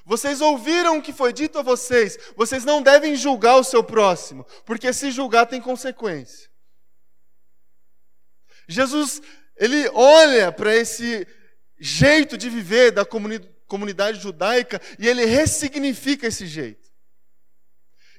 Vocês 0.05 0.39
ouviram 0.39 0.99
o 0.99 1.01
que 1.01 1.11
foi 1.11 1.33
dito 1.33 1.59
a 1.59 1.61
vocês. 1.61 2.17
Vocês 2.37 2.63
não 2.63 2.81
devem 2.81 3.13
julgar 3.17 3.57
o 3.57 3.63
seu 3.63 3.83
próximo, 3.83 4.45
porque 4.65 4.93
se 4.93 5.11
julgar 5.11 5.47
tem 5.47 5.59
consequência. 5.61 6.49
Jesus, 8.69 9.21
ele 9.59 9.89
olha 9.89 10.51
para 10.51 10.73
esse 10.73 11.27
jeito 11.77 12.37
de 12.37 12.49
viver 12.49 12.91
da 12.91 13.05
comunidade 13.05 14.19
judaica 14.19 14.81
e 14.97 15.07
ele 15.07 15.25
ressignifica 15.25 16.27
esse 16.27 16.47
jeito. 16.47 16.89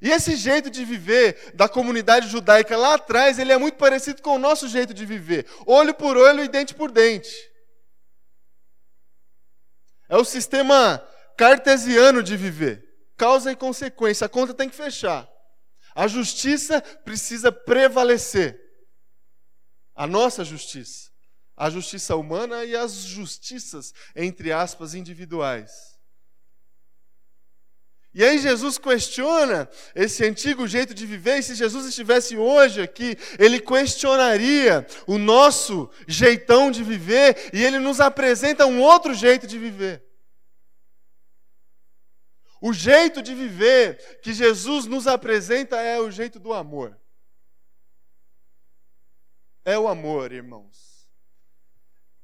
E 0.02 0.10
esse 0.10 0.34
jeito 0.36 0.70
de 0.70 0.84
viver 0.84 1.52
da 1.54 1.68
comunidade 1.68 2.28
judaica 2.28 2.76
lá 2.76 2.94
atrás, 2.94 3.38
ele 3.38 3.52
é 3.52 3.58
muito 3.58 3.76
parecido 3.76 4.22
com 4.22 4.36
o 4.36 4.38
nosso 4.38 4.66
jeito 4.68 4.94
de 4.94 5.04
viver, 5.04 5.46
olho 5.66 5.94
por 5.94 6.16
olho 6.16 6.42
e 6.42 6.48
dente 6.48 6.74
por 6.74 6.90
dente. 6.90 7.34
É 10.08 10.16
o 10.16 10.24
sistema 10.24 11.06
cartesiano 11.36 12.22
de 12.22 12.36
viver. 12.36 12.84
Causa 13.16 13.52
e 13.52 13.56
consequência, 13.56 14.24
a 14.24 14.28
conta 14.28 14.54
tem 14.54 14.68
que 14.68 14.74
fechar. 14.74 15.28
A 15.94 16.06
justiça 16.06 16.80
precisa 16.80 17.52
prevalecer. 17.52 18.58
A 19.94 20.06
nossa 20.06 20.44
justiça. 20.44 21.09
A 21.60 21.68
justiça 21.68 22.16
humana 22.16 22.64
e 22.64 22.74
as 22.74 22.94
justiças, 22.94 23.92
entre 24.16 24.50
aspas, 24.50 24.94
individuais. 24.94 26.00
E 28.14 28.24
aí 28.24 28.38
Jesus 28.38 28.78
questiona 28.78 29.68
esse 29.94 30.24
antigo 30.24 30.66
jeito 30.66 30.94
de 30.94 31.04
viver, 31.04 31.38
e 31.38 31.42
se 31.42 31.54
Jesus 31.54 31.84
estivesse 31.84 32.34
hoje 32.34 32.80
aqui, 32.80 33.14
ele 33.38 33.60
questionaria 33.60 34.86
o 35.06 35.18
nosso 35.18 35.90
jeitão 36.08 36.70
de 36.70 36.82
viver, 36.82 37.50
e 37.52 37.62
ele 37.62 37.78
nos 37.78 38.00
apresenta 38.00 38.64
um 38.64 38.80
outro 38.80 39.12
jeito 39.12 39.46
de 39.46 39.58
viver. 39.58 40.02
O 42.58 42.72
jeito 42.72 43.20
de 43.20 43.34
viver 43.34 44.20
que 44.22 44.32
Jesus 44.32 44.86
nos 44.86 45.06
apresenta 45.06 45.76
é 45.76 46.00
o 46.00 46.10
jeito 46.10 46.38
do 46.38 46.54
amor. 46.54 46.98
É 49.62 49.78
o 49.78 49.86
amor, 49.86 50.32
irmãos. 50.32 50.89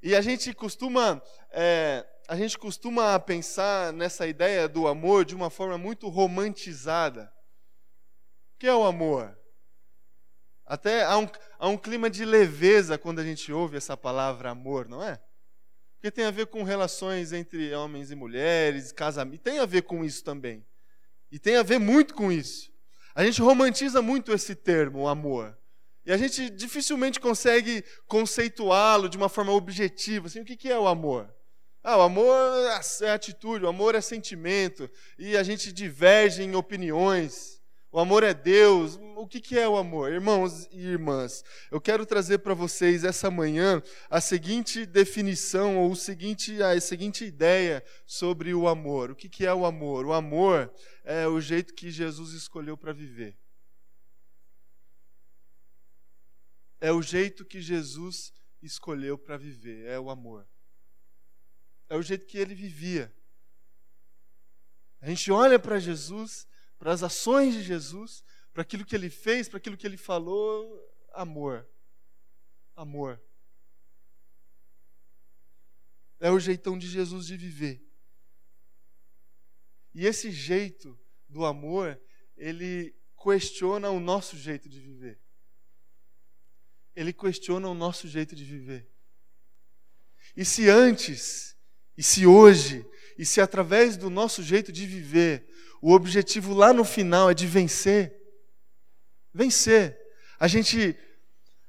E 0.02 0.14
a 0.14 0.20
gente 0.20 0.52
costuma, 0.52 1.22
é, 1.50 2.06
a 2.28 2.36
gente 2.36 2.58
costuma 2.58 3.18
pensar 3.18 3.92
nessa 3.92 4.26
ideia 4.26 4.68
do 4.68 4.86
amor 4.86 5.24
de 5.24 5.34
uma 5.34 5.50
forma 5.50 5.78
muito 5.78 6.08
romantizada. 6.08 7.32
O 8.54 8.58
que 8.58 8.66
é 8.66 8.74
o 8.74 8.84
amor? 8.84 9.36
Até 10.64 11.04
há 11.04 11.16
um, 11.16 11.28
há 11.58 11.68
um 11.68 11.76
clima 11.76 12.10
de 12.10 12.24
leveza 12.24 12.98
quando 12.98 13.20
a 13.20 13.24
gente 13.24 13.52
ouve 13.52 13.76
essa 13.76 13.96
palavra 13.96 14.50
amor, 14.50 14.88
não 14.88 15.02
é? 15.02 15.20
Porque 15.94 16.10
tem 16.10 16.24
a 16.24 16.30
ver 16.30 16.46
com 16.46 16.62
relações 16.62 17.32
entre 17.32 17.74
homens 17.74 18.10
e 18.10 18.14
mulheres, 18.14 18.92
casamento, 18.92 19.42
tem 19.42 19.58
a 19.58 19.66
ver 19.66 19.82
com 19.82 20.04
isso 20.04 20.22
também. 20.22 20.64
E 21.30 21.38
tem 21.38 21.56
a 21.56 21.62
ver 21.62 21.78
muito 21.78 22.14
com 22.14 22.30
isso. 22.30 22.70
A 23.14 23.24
gente 23.24 23.40
romantiza 23.40 24.02
muito 24.02 24.32
esse 24.32 24.54
termo, 24.54 25.08
amor. 25.08 25.56
E 26.06 26.12
a 26.12 26.16
gente 26.16 26.48
dificilmente 26.48 27.18
consegue 27.18 27.84
conceituá-lo 28.06 29.08
de 29.08 29.16
uma 29.16 29.28
forma 29.28 29.52
objetiva. 29.52 30.28
Assim, 30.28 30.40
o 30.40 30.44
que 30.44 30.70
é 30.70 30.78
o 30.78 30.86
amor? 30.86 31.28
Ah, 31.82 31.98
o 31.98 32.02
amor 32.02 32.36
é 33.02 33.10
atitude, 33.10 33.64
o 33.64 33.68
amor 33.68 33.94
é 33.94 34.00
sentimento, 34.00 34.88
e 35.18 35.36
a 35.36 35.42
gente 35.42 35.72
diverge 35.72 36.42
em 36.42 36.54
opiniões. 36.54 37.60
O 37.90 37.98
amor 37.98 38.22
é 38.22 38.34
Deus. 38.34 38.98
O 39.16 39.26
que 39.26 39.58
é 39.58 39.68
o 39.68 39.76
amor? 39.76 40.12
Irmãos 40.12 40.68
e 40.70 40.86
irmãs, 40.86 41.42
eu 41.70 41.80
quero 41.80 42.04
trazer 42.04 42.38
para 42.38 42.54
vocês 42.54 43.02
essa 43.04 43.30
manhã 43.30 43.82
a 44.10 44.20
seguinte 44.20 44.84
definição, 44.84 45.78
ou 45.78 45.90
o 45.90 45.96
seguinte, 45.96 46.62
a 46.62 46.78
seguinte 46.80 47.24
ideia 47.24 47.82
sobre 48.04 48.54
o 48.54 48.68
amor. 48.68 49.10
O 49.10 49.16
que 49.16 49.46
é 49.46 49.54
o 49.54 49.64
amor? 49.64 50.06
O 50.06 50.12
amor 50.12 50.72
é 51.04 51.26
o 51.26 51.40
jeito 51.40 51.74
que 51.74 51.90
Jesus 51.90 52.32
escolheu 52.32 52.76
para 52.76 52.92
viver. 52.92 53.36
É 56.80 56.92
o 56.92 57.00
jeito 57.00 57.44
que 57.44 57.60
Jesus 57.60 58.32
escolheu 58.62 59.16
para 59.16 59.36
viver, 59.36 59.86
é 59.86 59.98
o 59.98 60.10
amor. 60.10 60.46
É 61.88 61.96
o 61.96 62.02
jeito 62.02 62.26
que 62.26 62.38
ele 62.38 62.54
vivia. 62.54 63.14
A 65.00 65.08
gente 65.08 65.30
olha 65.30 65.58
para 65.58 65.78
Jesus, 65.78 66.46
para 66.78 66.92
as 66.92 67.02
ações 67.02 67.54
de 67.54 67.62
Jesus, 67.62 68.24
para 68.52 68.62
aquilo 68.62 68.84
que 68.84 68.94
ele 68.94 69.08
fez, 69.08 69.48
para 69.48 69.58
aquilo 69.58 69.76
que 69.76 69.86
ele 69.86 69.96
falou, 69.96 70.82
amor. 71.12 71.66
Amor. 72.74 73.22
É 76.18 76.30
o 76.30 76.40
jeitão 76.40 76.78
de 76.78 76.88
Jesus 76.88 77.26
de 77.26 77.36
viver. 77.36 77.82
E 79.94 80.06
esse 80.06 80.30
jeito 80.30 80.98
do 81.28 81.44
amor, 81.44 82.00
ele 82.36 82.94
questiona 83.22 83.90
o 83.90 84.00
nosso 84.00 84.36
jeito 84.36 84.68
de 84.68 84.80
viver 84.80 85.25
ele 86.96 87.12
questiona 87.12 87.68
o 87.68 87.74
nosso 87.74 88.08
jeito 88.08 88.34
de 88.34 88.42
viver. 88.42 88.88
E 90.34 90.44
se 90.44 90.68
antes, 90.70 91.54
e 91.96 92.02
se 92.02 92.26
hoje, 92.26 92.84
e 93.18 93.24
se 93.24 93.38
através 93.40 93.98
do 93.98 94.08
nosso 94.08 94.42
jeito 94.42 94.72
de 94.72 94.86
viver, 94.86 95.46
o 95.82 95.92
objetivo 95.92 96.54
lá 96.54 96.72
no 96.72 96.84
final 96.84 97.30
é 97.30 97.34
de 97.34 97.46
vencer, 97.46 98.16
vencer. 99.32 99.96
A 100.40 100.48
gente, 100.48 100.96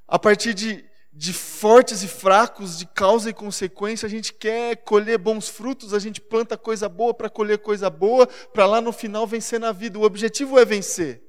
a 0.08 0.18
partir 0.18 0.54
de, 0.54 0.84
de 1.12 1.34
fortes 1.34 2.04
e 2.04 2.08
fracos, 2.08 2.78
de 2.78 2.86
causa 2.86 3.30
e 3.30 3.34
consequência, 3.34 4.06
a 4.06 4.10
gente 4.10 4.34
quer 4.34 4.78
colher 4.78 5.18
bons 5.18 5.50
frutos, 5.50 5.94
a 5.94 6.00
gente 6.00 6.22
planta 6.22 6.58
coisa 6.58 6.88
boa 6.88 7.14
para 7.14 7.30
colher 7.30 7.60
coisa 7.60 7.90
boa, 7.90 8.28
para 8.28 8.66
lá 8.66 8.80
no 8.80 8.94
final 8.94 9.28
vencer 9.28 9.60
na 9.60 9.74
vida. 9.74 10.00
O 10.00 10.04
objetivo 10.04 10.58
é 10.58 10.64
vencer 10.64 11.27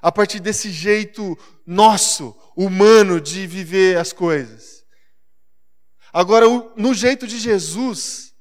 a 0.00 0.10
partir 0.10 0.40
desse 0.40 0.70
jeito 0.70 1.36
nosso, 1.66 2.36
humano, 2.56 3.20
de 3.20 3.46
viver 3.46 3.98
as 3.98 4.12
coisas. 4.12 4.84
Agora, 6.12 6.46
no 6.76 6.92
jeito 6.92 7.26
de 7.26 7.38
Jesus, 7.38 8.34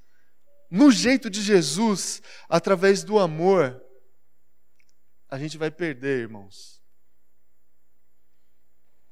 no 0.69 0.91
jeito 0.91 1.29
de 1.29 1.41
Jesus, 1.41 2.21
através 2.47 3.03
do 3.03 3.19
amor, 3.19 3.81
a 5.29 5.37
gente 5.37 5.57
vai 5.57 5.69
perder, 5.69 6.21
irmãos. 6.21 6.81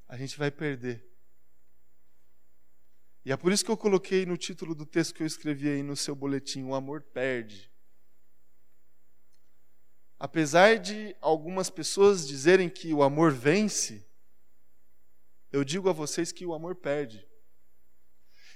A 0.08 0.18
gente 0.18 0.38
vai 0.38 0.50
perder. 0.50 1.06
E 3.25 3.32
é 3.32 3.36
por 3.36 3.51
isso 3.51 3.66
que 3.66 3.70
eu 3.70 3.77
coloquei 3.77 4.25
no 4.25 4.38
título 4.38 4.74
do 4.74 4.86
texto 4.86 5.13
que 5.13 5.22
eu 5.22 5.27
escrevi 5.27 5.68
aí 5.68 5.84
no 5.84 5.98
seu 5.98 6.16
boletim: 6.16 6.63
o 6.63 6.74
amor 6.74 7.01
perde. 7.01 7.70
Apesar 10.20 10.80
de 10.80 11.16
algumas 11.22 11.70
pessoas 11.70 12.28
dizerem 12.28 12.70
que 12.70 12.94
o 12.94 13.04
amor 13.04 13.32
vence, 13.32 14.06
eu 15.52 15.63
digo 15.63 15.89
a 15.89 15.94
vocês 15.94 16.32
que 16.32 16.46
o 16.46 16.54
amor 16.54 16.76
perde. 16.76 17.28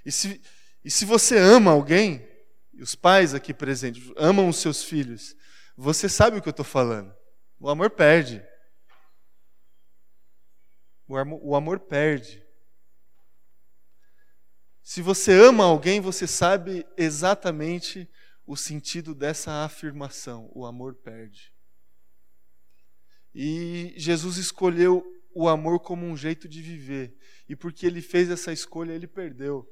E 0.03 0.11
se, 0.11 0.41
e 0.83 0.89
se 0.89 1.05
você 1.05 1.37
ama 1.37 1.71
alguém, 1.71 2.27
e 2.73 2.81
os 2.81 2.95
pais 2.95 3.35
aqui 3.35 3.53
presentes 3.53 4.11
amam 4.17 4.49
os 4.49 4.57
seus 4.57 4.83
filhos, 4.83 5.35
você 5.75 6.09
sabe 6.09 6.37
o 6.37 6.41
que 6.41 6.47
eu 6.47 6.51
estou 6.51 6.65
falando. 6.65 7.15
O 7.59 7.69
amor 7.69 7.91
perde. 7.91 8.43
O 11.07 11.15
amor, 11.15 11.39
o 11.43 11.55
amor 11.55 11.79
perde. 11.79 12.43
Se 14.81 15.01
você 15.01 15.31
ama 15.33 15.65
alguém, 15.65 16.01
você 16.01 16.25
sabe 16.25 16.85
exatamente 16.97 18.09
o 18.45 18.57
sentido 18.57 19.13
dessa 19.13 19.63
afirmação: 19.63 20.49
o 20.53 20.65
amor 20.65 20.95
perde. 20.95 21.53
E 23.33 23.93
Jesus 23.97 24.37
escolheu 24.37 25.05
o 25.33 25.47
amor 25.47 25.79
como 25.79 26.05
um 26.05 26.17
jeito 26.17 26.47
de 26.47 26.61
viver. 26.61 27.15
E 27.47 27.55
porque 27.55 27.85
ele 27.85 28.01
fez 28.01 28.29
essa 28.29 28.51
escolha, 28.51 28.93
ele 28.93 29.07
perdeu. 29.07 29.67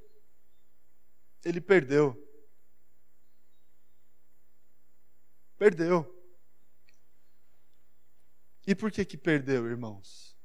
Ele 1.43 1.59
perdeu. 1.59 2.17
Perdeu. 5.57 6.15
E 8.65 8.75
por 8.75 8.91
que 8.91 9.03
que 9.03 9.17
perdeu, 9.17 9.65
irmãos? 9.67 10.37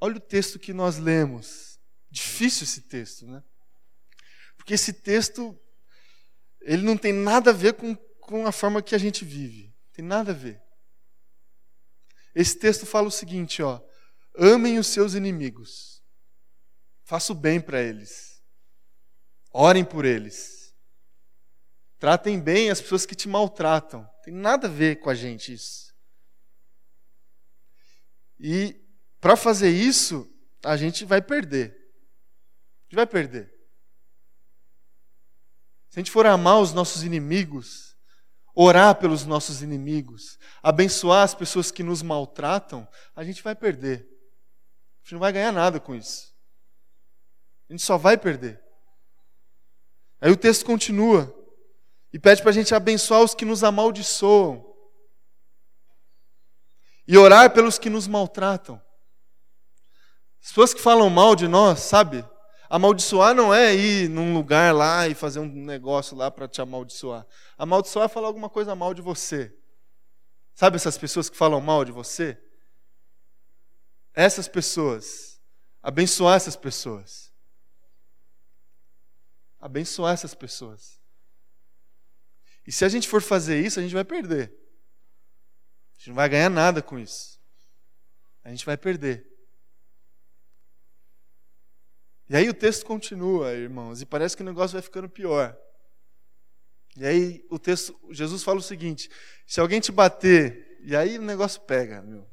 Olha 0.00 0.16
o 0.16 0.20
texto 0.20 0.58
que 0.58 0.72
nós 0.72 0.98
lemos. 0.98 1.78
Difícil 2.10 2.64
esse 2.64 2.82
texto, 2.82 3.26
né? 3.26 3.42
Porque 4.56 4.74
esse 4.74 4.92
texto 4.92 5.58
ele 6.60 6.82
não 6.82 6.96
tem 6.96 7.12
nada 7.12 7.50
a 7.50 7.54
ver 7.54 7.74
com, 7.74 7.94
com 7.94 8.46
a 8.46 8.52
forma 8.52 8.82
que 8.82 8.94
a 8.94 8.98
gente 8.98 9.24
vive. 9.24 9.71
Tem 9.92 10.04
nada 10.04 10.32
a 10.32 10.34
ver. 10.34 10.60
Esse 12.34 12.58
texto 12.58 12.86
fala 12.86 13.08
o 13.08 13.10
seguinte, 13.10 13.62
ó: 13.62 13.80
Amem 14.36 14.78
os 14.78 14.86
seus 14.86 15.14
inimigos. 15.14 16.02
Faça 17.04 17.32
o 17.32 17.36
bem 17.36 17.60
para 17.60 17.80
eles. 17.80 18.42
Orem 19.52 19.84
por 19.84 20.04
eles. 20.04 20.74
Tratem 21.98 22.40
bem 22.40 22.70
as 22.70 22.80
pessoas 22.80 23.04
que 23.04 23.14
te 23.14 23.28
maltratam. 23.28 24.08
Tem 24.24 24.32
nada 24.32 24.66
a 24.66 24.70
ver 24.70 24.96
com 25.00 25.10
a 25.10 25.14
gente 25.14 25.52
isso. 25.52 25.94
E 28.40 28.80
para 29.20 29.36
fazer 29.36 29.70
isso, 29.70 30.28
a 30.64 30.76
gente 30.76 31.04
vai 31.04 31.20
perder. 31.20 31.70
A 31.70 32.84
gente 32.84 32.96
vai 32.96 33.06
perder. 33.06 33.52
Se 35.90 35.98
a 35.98 36.00
gente 36.00 36.10
for 36.10 36.26
amar 36.26 36.58
os 36.58 36.72
nossos 36.72 37.04
inimigos, 37.04 37.91
orar 38.54 38.96
pelos 38.96 39.24
nossos 39.24 39.62
inimigos, 39.62 40.38
abençoar 40.62 41.24
as 41.24 41.34
pessoas 41.34 41.70
que 41.70 41.82
nos 41.82 42.02
maltratam, 42.02 42.86
a 43.16 43.24
gente 43.24 43.42
vai 43.42 43.54
perder. 43.54 44.00
A 44.00 45.04
gente 45.04 45.12
não 45.12 45.20
vai 45.20 45.32
ganhar 45.32 45.52
nada 45.52 45.80
com 45.80 45.94
isso. 45.94 46.32
A 47.68 47.72
gente 47.72 47.82
só 47.82 47.96
vai 47.96 48.16
perder. 48.16 48.62
Aí 50.20 50.30
o 50.30 50.36
texto 50.36 50.64
continua 50.64 51.34
e 52.12 52.18
pede 52.18 52.42
para 52.42 52.50
a 52.50 52.54
gente 52.54 52.74
abençoar 52.74 53.22
os 53.22 53.34
que 53.34 53.44
nos 53.44 53.64
amaldiçoam 53.64 54.64
e 57.08 57.16
orar 57.18 57.52
pelos 57.52 57.78
que 57.78 57.90
nos 57.90 58.06
maltratam. 58.06 58.80
As 60.42 60.48
pessoas 60.48 60.74
que 60.74 60.80
falam 60.80 61.08
mal 61.08 61.34
de 61.34 61.48
nós, 61.48 61.80
sabe? 61.80 62.24
Amaldiçoar 62.72 63.34
não 63.34 63.52
é 63.52 63.74
ir 63.74 64.08
num 64.08 64.32
lugar 64.32 64.74
lá 64.74 65.06
e 65.06 65.14
fazer 65.14 65.40
um 65.40 65.46
negócio 65.46 66.16
lá 66.16 66.30
para 66.30 66.48
te 66.48 66.58
amaldiçoar. 66.62 67.26
Amaldiçoar 67.58 68.06
é 68.06 68.08
falar 68.08 68.28
alguma 68.28 68.48
coisa 68.48 68.74
mal 68.74 68.94
de 68.94 69.02
você. 69.02 69.54
Sabe 70.54 70.76
essas 70.76 70.96
pessoas 70.96 71.28
que 71.28 71.36
falam 71.36 71.60
mal 71.60 71.84
de 71.84 71.92
você? 71.92 72.42
Essas 74.14 74.48
pessoas. 74.48 75.38
Abençoar 75.82 76.36
essas 76.36 76.56
pessoas. 76.56 77.30
Abençoar 79.60 80.14
essas 80.14 80.34
pessoas. 80.34 80.98
E 82.66 82.72
se 82.72 82.86
a 82.86 82.88
gente 82.88 83.06
for 83.06 83.20
fazer 83.20 83.60
isso, 83.60 83.80
a 83.80 83.82
gente 83.82 83.92
vai 83.92 84.04
perder. 84.04 84.50
A 85.90 85.98
gente 85.98 86.08
não 86.08 86.14
vai 86.14 86.28
ganhar 86.30 86.48
nada 86.48 86.80
com 86.80 86.98
isso. 86.98 87.38
A 88.42 88.48
gente 88.48 88.64
vai 88.64 88.78
perder. 88.78 89.30
E 92.32 92.36
aí 92.36 92.48
o 92.48 92.54
texto 92.54 92.86
continua, 92.86 93.52
irmãos, 93.52 94.00
e 94.00 94.06
parece 94.06 94.34
que 94.34 94.42
o 94.42 94.46
negócio 94.46 94.72
vai 94.72 94.80
ficando 94.80 95.06
pior. 95.06 95.54
E 96.96 97.04
aí 97.04 97.44
o 97.50 97.58
texto, 97.58 97.94
Jesus 98.10 98.42
fala 98.42 98.58
o 98.58 98.62
seguinte: 98.62 99.10
se 99.46 99.60
alguém 99.60 99.80
te 99.80 99.92
bater, 99.92 100.78
e 100.82 100.96
aí 100.96 101.18
o 101.18 101.22
negócio 101.22 101.60
pega, 101.60 102.00
meu. 102.00 102.26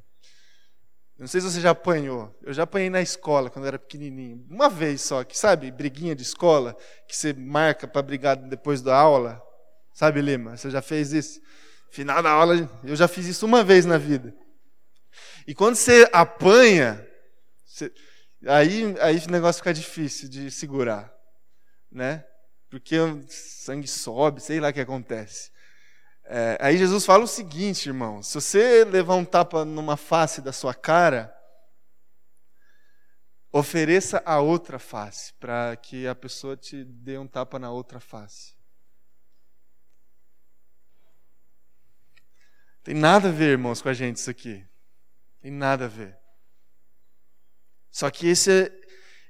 Não 1.18 1.26
sei 1.26 1.42
se 1.42 1.50
você 1.50 1.60
já 1.60 1.72
apanhou. 1.72 2.34
Eu 2.40 2.50
já 2.54 2.62
apanhei 2.62 2.88
na 2.88 3.02
escola 3.02 3.50
quando 3.50 3.66
era 3.66 3.78
pequenininho. 3.78 4.42
Uma 4.48 4.70
vez 4.70 5.02
só, 5.02 5.22
que 5.22 5.36
sabe, 5.36 5.70
briguinha 5.70 6.14
de 6.14 6.22
escola, 6.22 6.74
que 7.06 7.14
você 7.14 7.34
marca 7.34 7.86
para 7.86 8.00
brigar 8.00 8.36
depois 8.36 8.80
da 8.80 8.96
aula. 8.96 9.38
Sabe, 9.92 10.22
Lima? 10.22 10.56
Você 10.56 10.70
já 10.70 10.80
fez 10.80 11.12
isso? 11.12 11.42
Final 11.90 12.22
da 12.22 12.30
aula, 12.30 12.70
eu 12.84 12.96
já 12.96 13.06
fiz 13.06 13.26
isso 13.26 13.44
uma 13.44 13.62
vez 13.62 13.84
na 13.84 13.98
vida. 13.98 14.34
E 15.46 15.54
quando 15.54 15.74
você 15.74 16.08
apanha, 16.10 17.06
você, 17.66 17.92
Aí, 18.46 18.94
aí 19.00 19.18
o 19.18 19.30
negócio 19.30 19.60
fica 19.60 19.74
difícil 19.74 20.28
de 20.28 20.50
segurar, 20.50 21.12
né? 21.90 22.24
Porque 22.70 22.98
o 22.98 23.22
sangue 23.28 23.86
sobe, 23.86 24.40
sei 24.40 24.60
lá 24.60 24.70
o 24.70 24.72
que 24.72 24.80
acontece. 24.80 25.50
É, 26.24 26.56
aí 26.60 26.78
Jesus 26.78 27.04
fala 27.04 27.24
o 27.24 27.28
seguinte, 27.28 27.88
irmão: 27.88 28.22
se 28.22 28.34
você 28.34 28.84
levar 28.84 29.16
um 29.16 29.24
tapa 29.24 29.64
numa 29.64 29.96
face 29.96 30.40
da 30.40 30.52
sua 30.52 30.72
cara, 30.72 31.36
ofereça 33.52 34.22
a 34.24 34.40
outra 34.40 34.78
face, 34.78 35.34
para 35.34 35.76
que 35.76 36.06
a 36.06 36.14
pessoa 36.14 36.56
te 36.56 36.84
dê 36.84 37.18
um 37.18 37.26
tapa 37.26 37.58
na 37.58 37.70
outra 37.70 37.98
face. 37.98 38.54
Tem 42.82 42.94
nada 42.94 43.28
a 43.28 43.32
ver, 43.32 43.50
irmãos, 43.50 43.82
com 43.82 43.88
a 43.88 43.92
gente 43.92 44.16
isso 44.16 44.30
aqui. 44.30 44.64
Tem 45.40 45.50
nada 45.50 45.84
a 45.86 45.88
ver. 45.88 46.19
Só 47.90 48.10
que 48.10 48.28
esse 48.28 48.50
é, 48.50 48.80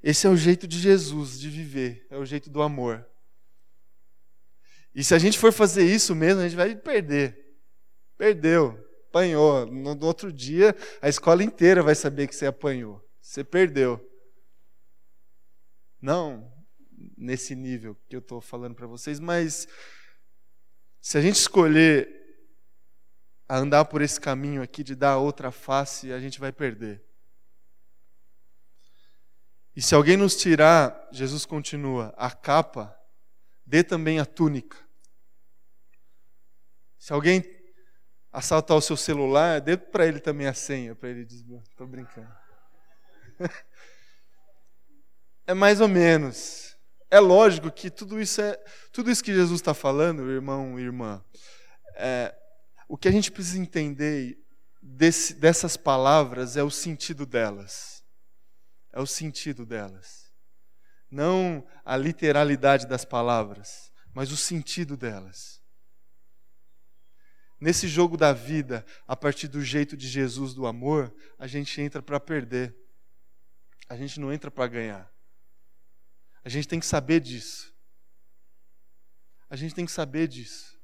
esse 0.02 0.26
é 0.26 0.30
o 0.30 0.36
jeito 0.36 0.66
de 0.66 0.78
Jesus 0.78 1.38
de 1.38 1.48
viver, 1.48 2.06
é 2.10 2.16
o 2.16 2.24
jeito 2.24 2.50
do 2.50 2.62
amor. 2.62 3.06
E 4.94 5.04
se 5.04 5.14
a 5.14 5.18
gente 5.18 5.38
for 5.38 5.52
fazer 5.52 5.84
isso 5.84 6.14
mesmo, 6.14 6.40
a 6.40 6.44
gente 6.44 6.56
vai 6.56 6.74
perder. 6.74 7.56
Perdeu, 8.16 8.78
apanhou. 9.08 9.66
No, 9.66 9.94
no 9.94 10.06
outro 10.06 10.32
dia, 10.32 10.74
a 11.00 11.08
escola 11.08 11.42
inteira 11.42 11.82
vai 11.82 11.94
saber 11.94 12.26
que 12.26 12.34
você 12.34 12.46
apanhou. 12.46 13.02
Você 13.20 13.44
perdeu. 13.44 14.04
Não 16.00 16.50
nesse 17.16 17.54
nível 17.54 17.96
que 18.08 18.16
eu 18.16 18.20
estou 18.20 18.40
falando 18.40 18.74
para 18.74 18.86
vocês, 18.86 19.20
mas 19.20 19.68
se 21.00 21.16
a 21.16 21.20
gente 21.20 21.36
escolher 21.36 22.20
andar 23.48 23.84
por 23.84 24.02
esse 24.02 24.20
caminho 24.20 24.62
aqui 24.62 24.82
de 24.82 24.94
dar 24.94 25.18
outra 25.18 25.50
face, 25.50 26.12
a 26.12 26.20
gente 26.20 26.38
vai 26.38 26.52
perder. 26.52 27.02
E 29.80 29.82
se 29.82 29.94
alguém 29.94 30.14
nos 30.14 30.36
tirar, 30.36 31.08
Jesus 31.10 31.46
continua, 31.46 32.12
a 32.18 32.30
capa, 32.30 32.94
dê 33.64 33.82
também 33.82 34.18
a 34.18 34.26
túnica. 34.26 34.76
Se 36.98 37.14
alguém 37.14 37.42
assaltar 38.30 38.76
o 38.76 38.82
seu 38.82 38.94
celular, 38.94 39.58
dê 39.58 39.78
para 39.78 40.06
ele 40.06 40.20
também 40.20 40.46
a 40.46 40.52
senha, 40.52 40.94
para 40.94 41.08
ele 41.08 41.24
dizer, 41.24 41.62
estou 41.62 41.86
brincando. 41.86 42.30
é 45.46 45.54
mais 45.54 45.80
ou 45.80 45.88
menos. 45.88 46.76
É 47.10 47.18
lógico 47.18 47.72
que 47.72 47.88
tudo 47.90 48.20
isso 48.20 48.38
é 48.42 48.62
tudo 48.92 49.10
isso 49.10 49.24
que 49.24 49.32
Jesus 49.32 49.62
está 49.62 49.72
falando, 49.72 50.30
irmão 50.30 50.78
e 50.78 50.82
irmã. 50.82 51.24
É, 51.94 52.36
o 52.86 52.98
que 52.98 53.08
a 53.08 53.10
gente 53.10 53.32
precisa 53.32 53.58
entender 53.58 54.38
desse, 54.82 55.32
dessas 55.32 55.74
palavras 55.74 56.58
é 56.58 56.62
o 56.62 56.70
sentido 56.70 57.24
delas. 57.24 57.99
É 58.92 59.00
o 59.00 59.06
sentido 59.06 59.64
delas 59.64 60.30
não 61.10 61.66
a 61.84 61.96
literalidade 61.96 62.86
das 62.86 63.04
palavras, 63.04 63.92
mas 64.14 64.30
o 64.30 64.36
sentido 64.36 64.96
delas. 64.96 65.60
Nesse 67.60 67.88
jogo 67.88 68.16
da 68.16 68.32
vida, 68.32 68.86
a 69.06 69.14
partir 69.14 69.48
do 69.48 69.62
jeito 69.62 69.96
de 69.96 70.08
Jesus 70.08 70.54
do 70.54 70.66
amor, 70.66 71.14
a 71.38 71.46
gente 71.46 71.78
entra 71.80 72.00
para 72.00 72.18
perder. 72.18 72.74
A 73.88 73.96
gente 73.96 74.18
não 74.18 74.32
entra 74.32 74.50
para 74.50 74.66
ganhar. 74.66 75.12
A 76.42 76.48
gente 76.48 76.66
tem 76.66 76.80
que 76.80 76.86
saber 76.86 77.20
disso. 77.20 77.74
A 79.50 79.56
gente 79.56 79.74
tem 79.74 79.84
que 79.84 79.92
saber 79.92 80.26
disso. 80.26 80.80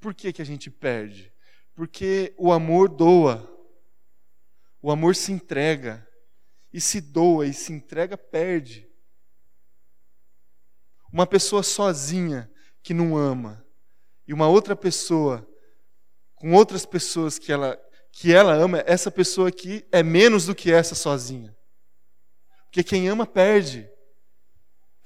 Por 0.00 0.14
que, 0.14 0.32
que 0.32 0.42
a 0.42 0.46
gente 0.46 0.70
perde? 0.70 1.32
Porque 1.74 2.34
o 2.36 2.50
amor 2.50 2.88
doa. 2.88 3.55
O 4.80 4.90
amor 4.90 5.14
se 5.16 5.32
entrega 5.32 6.06
e 6.72 6.80
se 6.80 7.00
doa 7.00 7.46
e 7.46 7.52
se 7.52 7.72
entrega, 7.72 8.16
perde. 8.16 8.88
Uma 11.12 11.26
pessoa 11.26 11.62
sozinha 11.62 12.50
que 12.82 12.92
não 12.92 13.16
ama 13.16 13.64
e 14.26 14.34
uma 14.34 14.48
outra 14.48 14.76
pessoa 14.76 15.48
com 16.34 16.52
outras 16.52 16.84
pessoas 16.84 17.38
que 17.38 17.50
ela 17.50 17.80
que 18.18 18.32
ela 18.32 18.54
ama, 18.54 18.82
essa 18.86 19.10
pessoa 19.10 19.48
aqui 19.50 19.86
é 19.92 20.02
menos 20.02 20.46
do 20.46 20.54
que 20.54 20.72
essa 20.72 20.94
sozinha. 20.94 21.54
Porque 22.64 22.82
quem 22.82 23.10
ama 23.10 23.26
perde. 23.26 23.86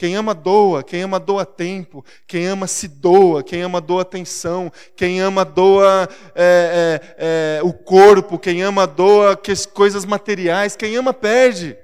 Quem 0.01 0.17
ama 0.17 0.33
doa, 0.33 0.83
quem 0.83 1.03
ama 1.03 1.21
doa 1.21 1.45
tempo, 1.45 2.03
quem 2.27 2.47
ama 2.47 2.67
se 2.67 2.89
doa, 2.89 3.43
quem 3.43 3.61
ama 3.61 3.83
doa 3.83 4.01
atenção, 4.01 4.73
quem 4.97 5.21
ama 5.21 5.45
doa 5.45 6.09
é, 6.35 7.03
é, 7.19 7.59
é, 7.59 7.63
o 7.63 7.71
corpo, 7.75 8.39
quem 8.39 8.63
ama 8.63 8.87
doa 8.87 9.39
coisas 9.75 10.07
materiais, 10.07 10.75
quem 10.75 10.97
ama 10.97 11.13
perde. 11.13 11.77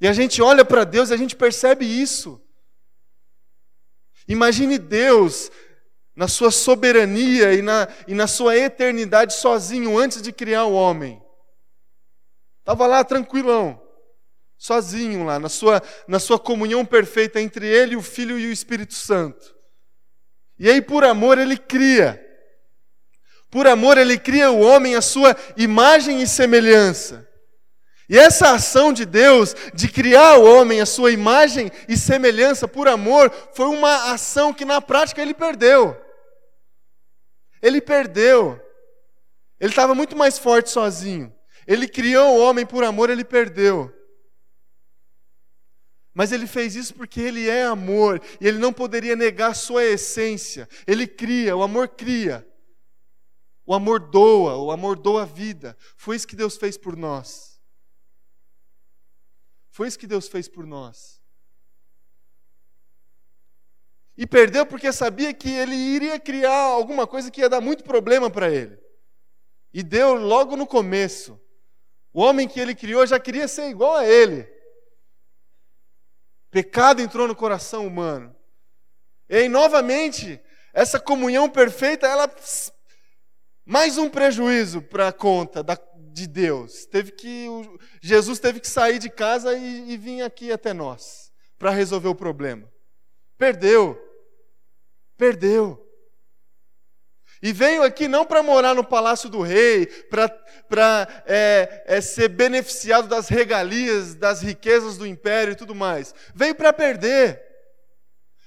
E 0.00 0.08
a 0.08 0.12
gente 0.12 0.42
olha 0.42 0.64
para 0.64 0.82
Deus 0.82 1.10
e 1.10 1.14
a 1.14 1.16
gente 1.16 1.36
percebe 1.36 1.84
isso. 1.84 2.42
Imagine 4.26 4.78
Deus 4.78 5.52
na 6.16 6.26
sua 6.26 6.50
soberania 6.50 7.54
e 7.54 7.62
na, 7.62 7.86
e 8.08 8.14
na 8.14 8.26
sua 8.26 8.56
eternidade 8.56 9.34
sozinho 9.34 9.96
antes 9.96 10.20
de 10.20 10.32
criar 10.32 10.64
o 10.64 10.74
homem. 10.74 11.22
Estava 12.58 12.88
lá 12.88 13.04
tranquilão 13.04 13.81
sozinho 14.62 15.24
lá, 15.24 15.40
na 15.40 15.48
sua, 15.48 15.82
na 16.06 16.20
sua 16.20 16.38
comunhão 16.38 16.84
perfeita 16.84 17.40
entre 17.40 17.66
Ele, 17.66 17.96
o 17.96 18.00
Filho 18.00 18.38
e 18.38 18.46
o 18.46 18.52
Espírito 18.52 18.94
Santo. 18.94 19.56
E 20.56 20.70
aí, 20.70 20.80
por 20.80 21.02
amor, 21.02 21.36
Ele 21.36 21.56
cria. 21.56 22.24
Por 23.50 23.66
amor, 23.66 23.98
Ele 23.98 24.16
cria 24.16 24.52
o 24.52 24.60
homem 24.60 24.94
à 24.94 25.02
sua 25.02 25.36
imagem 25.56 26.22
e 26.22 26.28
semelhança. 26.28 27.28
E 28.08 28.16
essa 28.16 28.52
ação 28.52 28.92
de 28.92 29.04
Deus 29.04 29.52
de 29.74 29.88
criar 29.88 30.36
o 30.36 30.44
homem 30.44 30.80
à 30.80 30.86
sua 30.86 31.10
imagem 31.10 31.68
e 31.88 31.96
semelhança 31.96 32.68
por 32.68 32.86
amor 32.86 33.32
foi 33.54 33.66
uma 33.66 34.12
ação 34.12 34.54
que 34.54 34.64
na 34.64 34.80
prática 34.80 35.20
ele 35.20 35.34
perdeu. 35.34 36.00
Ele 37.60 37.80
perdeu. 37.80 38.60
Ele 39.58 39.70
estava 39.70 39.92
muito 39.92 40.16
mais 40.16 40.38
forte 40.38 40.70
sozinho. 40.70 41.34
Ele 41.66 41.88
criou 41.88 42.36
o 42.36 42.40
homem 42.40 42.64
por 42.64 42.84
amor, 42.84 43.10
ele 43.10 43.24
perdeu. 43.24 43.92
Mas 46.14 46.30
ele 46.30 46.46
fez 46.46 46.76
isso 46.76 46.94
porque 46.94 47.20
ele 47.20 47.48
é 47.48 47.64
amor 47.64 48.20
e 48.40 48.46
ele 48.46 48.58
não 48.58 48.72
poderia 48.72 49.16
negar 49.16 49.54
sua 49.54 49.82
essência. 49.84 50.68
Ele 50.86 51.06
cria, 51.06 51.56
o 51.56 51.62
amor 51.62 51.88
cria. 51.88 52.46
O 53.64 53.72
amor 53.72 54.00
doa, 54.00 54.56
o 54.56 54.70
amor 54.70 54.98
doa 54.98 55.22
a 55.22 55.26
vida. 55.26 55.76
Foi 55.96 56.16
isso 56.16 56.26
que 56.26 56.36
Deus 56.36 56.56
fez 56.56 56.76
por 56.76 56.96
nós. 56.96 57.60
Foi 59.70 59.88
isso 59.88 59.98
que 59.98 60.06
Deus 60.06 60.28
fez 60.28 60.48
por 60.48 60.66
nós. 60.66 61.22
E 64.14 64.26
perdeu 64.26 64.66
porque 64.66 64.92
sabia 64.92 65.32
que 65.32 65.48
ele 65.48 65.74
iria 65.74 66.20
criar 66.20 66.64
alguma 66.64 67.06
coisa 67.06 67.30
que 67.30 67.40
ia 67.40 67.48
dar 67.48 67.62
muito 67.62 67.82
problema 67.82 68.30
para 68.30 68.50
ele. 68.50 68.78
E 69.72 69.82
deu 69.82 70.12
logo 70.12 70.54
no 70.56 70.66
começo. 70.66 71.40
O 72.12 72.20
homem 72.20 72.46
que 72.46 72.60
ele 72.60 72.74
criou 72.74 73.06
já 73.06 73.18
queria 73.18 73.48
ser 73.48 73.70
igual 73.70 73.96
a 73.96 74.06
ele. 74.06 74.51
Pecado 76.52 77.00
entrou 77.00 77.26
no 77.26 77.34
coração 77.34 77.86
humano. 77.86 78.36
E 79.26 79.36
aí, 79.36 79.48
novamente, 79.48 80.38
essa 80.74 81.00
comunhão 81.00 81.48
perfeita, 81.48 82.06
ela 82.06 82.30
mais 83.64 83.96
um 83.96 84.10
prejuízo 84.10 84.82
para 84.82 85.08
a 85.08 85.12
conta 85.12 85.62
da, 85.62 85.78
de 86.12 86.26
Deus. 86.26 86.84
Teve 86.84 87.12
que 87.12 87.46
Jesus 88.02 88.38
teve 88.38 88.60
que 88.60 88.68
sair 88.68 88.98
de 88.98 89.08
casa 89.08 89.56
e, 89.56 89.92
e 89.92 89.96
vir 89.96 90.20
aqui 90.20 90.52
até 90.52 90.74
nós 90.74 91.32
para 91.58 91.70
resolver 91.70 92.08
o 92.08 92.14
problema. 92.14 92.70
Perdeu. 93.38 93.98
Perdeu. 95.16 95.82
E 97.42 97.52
veio 97.52 97.82
aqui 97.82 98.06
não 98.06 98.24
para 98.24 98.40
morar 98.40 98.72
no 98.72 98.84
palácio 98.84 99.28
do 99.28 99.42
rei, 99.42 99.86
para 100.68 101.08
é, 101.26 101.82
é, 101.86 102.00
ser 102.00 102.28
beneficiado 102.28 103.08
das 103.08 103.28
regalias, 103.28 104.14
das 104.14 104.40
riquezas 104.40 104.96
do 104.96 105.04
império 105.04 105.52
e 105.52 105.56
tudo 105.56 105.74
mais. 105.74 106.14
Veio 106.32 106.54
para 106.54 106.72
perder. 106.72 107.42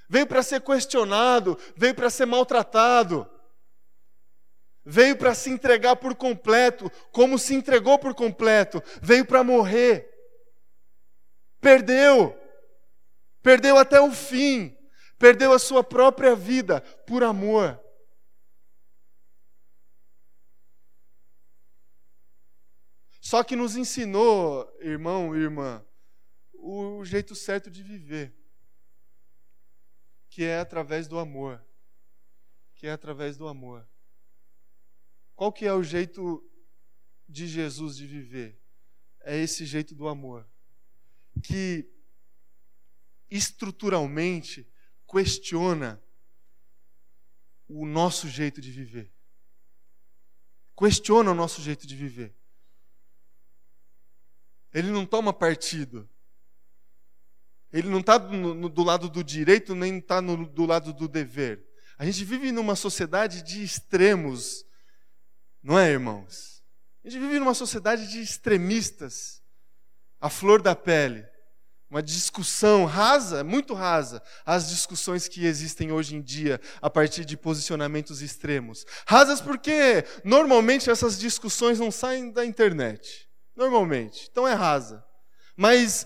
Veio 0.08 0.25
para 0.25 0.41
ser 0.41 0.62
questionado, 0.62 1.60
veio 1.75 1.93
para 1.93 2.10
ser 2.10 2.25
maltratado. 2.25 3.29
Veio 4.86 5.17
para 5.17 5.34
se 5.34 5.49
entregar 5.49 5.97
por 5.97 6.15
completo, 6.15 6.89
como 7.12 7.38
se 7.38 7.53
entregou 7.53 7.99
por 7.99 8.13
completo. 8.13 8.81
Veio 9.01 9.25
para 9.25 9.43
morrer. 9.43 10.10
Perdeu. 11.60 12.39
Perdeu 13.41 13.77
até 13.77 13.99
o 13.99 14.12
fim. 14.12 14.77
Perdeu 15.19 15.51
a 15.51 15.60
sua 15.60 15.84
própria 15.84 16.34
vida 16.34 16.79
por 17.05 17.23
amor. 17.23 17.84
Só 23.25 23.43
que 23.43 23.55
nos 23.55 23.75
ensinou, 23.75 24.71
irmão 24.79 25.35
e 25.35 25.39
irmã, 25.39 25.83
o 26.53 27.03
jeito 27.03 27.33
certo 27.33 27.71
de 27.71 27.81
viver, 27.81 28.31
que 30.29 30.43
é 30.43 30.59
através 30.59 31.07
do 31.07 31.17
amor. 31.17 31.59
Que 32.75 32.85
é 32.85 32.91
através 32.91 33.35
do 33.35 33.47
amor. 33.47 33.89
Qual 35.35 35.51
que 35.51 35.65
é 35.65 35.73
o 35.73 35.81
jeito 35.81 36.47
de 37.27 37.47
Jesus 37.47 37.97
de 37.97 38.05
viver 38.05 38.61
é 39.21 39.35
esse 39.35 39.65
jeito 39.65 39.95
do 39.95 40.07
amor, 40.07 40.47
que 41.41 41.89
estruturalmente 43.27 44.69
questiona 45.11 45.99
o 47.67 47.88
nosso 47.88 48.29
jeito 48.29 48.61
de 48.61 48.71
viver. 48.71 49.11
Questiona 50.77 51.31
o 51.31 51.35
nosso 51.35 51.59
jeito 51.59 51.88
de 51.88 51.95
viver. 51.95 52.35
Ele 54.75 54.91
não 54.91 55.05
toma 55.05 55.31
partido. 55.31 56.07
Ele 57.71 57.88
não 57.88 58.01
está 58.01 58.17
do 58.17 58.83
lado 58.83 59.09
do 59.09 59.23
direito, 59.23 59.73
nem 59.73 59.99
está 59.99 60.19
do 60.19 60.65
lado 60.65 60.91
do 60.91 61.07
dever. 61.07 61.65
A 61.97 62.05
gente 62.05 62.25
vive 62.25 62.51
numa 62.51 62.75
sociedade 62.75 63.41
de 63.41 63.63
extremos, 63.63 64.65
não 65.63 65.79
é, 65.79 65.91
irmãos? 65.91 66.61
A 67.05 67.09
gente 67.09 67.21
vive 67.21 67.39
numa 67.39 67.53
sociedade 67.53 68.09
de 68.09 68.21
extremistas, 68.21 69.41
a 70.19 70.29
flor 70.29 70.61
da 70.61 70.75
pele. 70.75 71.25
Uma 71.89 72.03
discussão 72.03 72.83
rasa, 72.83 73.45
muito 73.45 73.73
rasa, 73.73 74.21
as 74.45 74.67
discussões 74.67 75.29
que 75.29 75.45
existem 75.45 75.89
hoje 75.89 76.17
em 76.17 76.21
dia 76.21 76.59
a 76.81 76.89
partir 76.89 77.23
de 77.23 77.38
posicionamentos 77.38 78.21
extremos. 78.21 78.85
Rasas 79.07 79.39
porque 79.39 80.03
normalmente 80.25 80.89
essas 80.89 81.17
discussões 81.17 81.79
não 81.79 81.91
saem 81.91 82.29
da 82.29 82.45
internet. 82.45 83.24
Normalmente. 83.55 84.27
Então 84.31 84.47
é 84.47 84.53
rasa. 84.53 85.03
Mas 85.55 86.05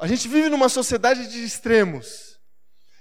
a 0.00 0.06
gente 0.06 0.28
vive 0.28 0.48
numa 0.48 0.68
sociedade 0.68 1.28
de 1.28 1.44
extremos. 1.44 2.38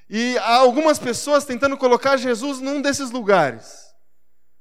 E 0.09 0.37
há 0.39 0.55
algumas 0.55 0.97
pessoas 0.97 1.45
tentando 1.45 1.77
colocar 1.77 2.17
Jesus 2.17 2.59
num 2.59 2.81
desses 2.81 3.11
lugares. 3.11 3.87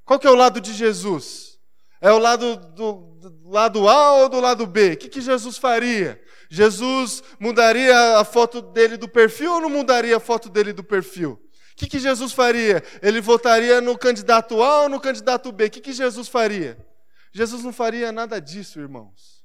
Qual 0.04 0.18
que 0.18 0.26
é 0.26 0.30
o 0.30 0.34
lado 0.34 0.60
de 0.60 0.72
Jesus? 0.72 1.56
É 2.00 2.12
o 2.12 2.18
lado 2.18 2.56
do, 2.74 2.92
do 3.20 3.50
lado 3.50 3.88
A 3.88 4.12
ou 4.14 4.28
do 4.28 4.40
lado 4.40 4.66
B? 4.66 4.92
O 4.92 4.96
que, 4.96 5.08
que 5.08 5.20
Jesus 5.20 5.56
faria? 5.56 6.20
Jesus 6.50 7.22
mudaria 7.40 8.18
a 8.18 8.24
foto 8.24 8.60
dele 8.60 8.96
do 8.96 9.08
perfil 9.08 9.54
ou 9.54 9.60
não 9.60 9.70
mudaria 9.70 10.16
a 10.16 10.20
foto 10.20 10.48
dele 10.48 10.72
do 10.72 10.84
perfil? 10.84 11.32
O 11.32 11.76
que, 11.76 11.88
que 11.88 11.98
Jesus 11.98 12.32
faria? 12.32 12.82
Ele 13.02 13.20
votaria 13.20 13.80
no 13.80 13.98
candidato 13.98 14.62
A 14.62 14.82
ou 14.82 14.88
no 14.88 15.00
candidato 15.00 15.50
B? 15.52 15.66
O 15.66 15.70
que, 15.70 15.80
que 15.80 15.92
Jesus 15.92 16.28
faria? 16.28 16.85
Jesus 17.32 17.62
não 17.62 17.72
faria 17.72 18.10
nada 18.12 18.40
disso, 18.40 18.80
irmãos. 18.80 19.44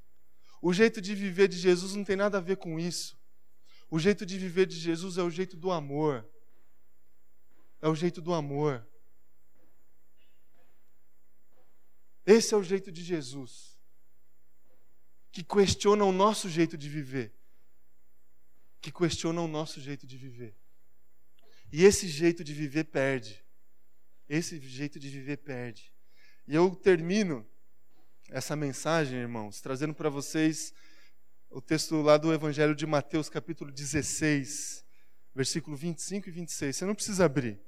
O 0.62 0.72
jeito 0.72 1.02
de 1.02 1.16
viver 1.16 1.48
de 1.48 1.58
Jesus 1.58 1.96
não 1.96 2.04
tem 2.04 2.16
nada 2.16 2.38
a 2.38 2.42
ver 2.42 2.58
com 2.58 2.80
isso. 2.80 3.20
O 3.90 4.00
jeito 4.00 4.26
de 4.26 4.38
viver 4.38 4.66
de 4.66 4.78
Jesus 4.78 5.18
é 5.18 5.24
o 5.24 5.30
jeito 5.30 5.58
do 5.58 5.72
amor. 5.72 6.28
É 7.82 7.88
o 7.88 7.96
jeito 7.96 8.22
do 8.22 8.34
amor. 8.34 8.88
Esse 12.26 12.54
é 12.54 12.58
o 12.58 12.64
jeito 12.64 12.92
de 12.92 13.04
Jesus, 13.04 13.78
que 15.32 15.44
questiona 15.44 16.06
o 16.06 16.12
nosso 16.12 16.48
jeito 16.48 16.78
de 16.78 16.88
viver. 16.88 17.34
Que 18.80 18.92
questiona 18.92 19.42
o 19.42 19.48
nosso 19.48 19.82
jeito 19.82 20.06
de 20.06 20.18
viver. 20.18 20.56
E 21.72 21.84
esse 21.84 22.08
jeito 22.08 22.44
de 22.44 22.54
viver 22.54 22.86
perde. 22.86 23.44
Esse 24.30 24.60
jeito 24.60 25.00
de 25.00 25.10
viver 25.10 25.38
perde. 25.38 25.92
E 26.48 26.56
eu 26.56 26.76
termino 26.76 27.50
essa 28.32 28.56
mensagem, 28.56 29.20
irmãos, 29.20 29.60
trazendo 29.60 29.94
para 29.94 30.10
vocês 30.10 30.74
o 31.50 31.62
texto 31.62 32.02
lá 32.02 32.16
do 32.16 32.34
Evangelho 32.34 32.74
de 32.74 32.88
Mateus, 32.88 33.28
capítulo 33.28 33.70
16, 33.70 34.86
versículo 35.36 35.76
25 35.76 36.30
e 36.30 36.32
26. 36.32 36.78
Você 36.78 36.86
não 36.86 36.96
precisa 36.96 37.26
abrir. 37.26 37.60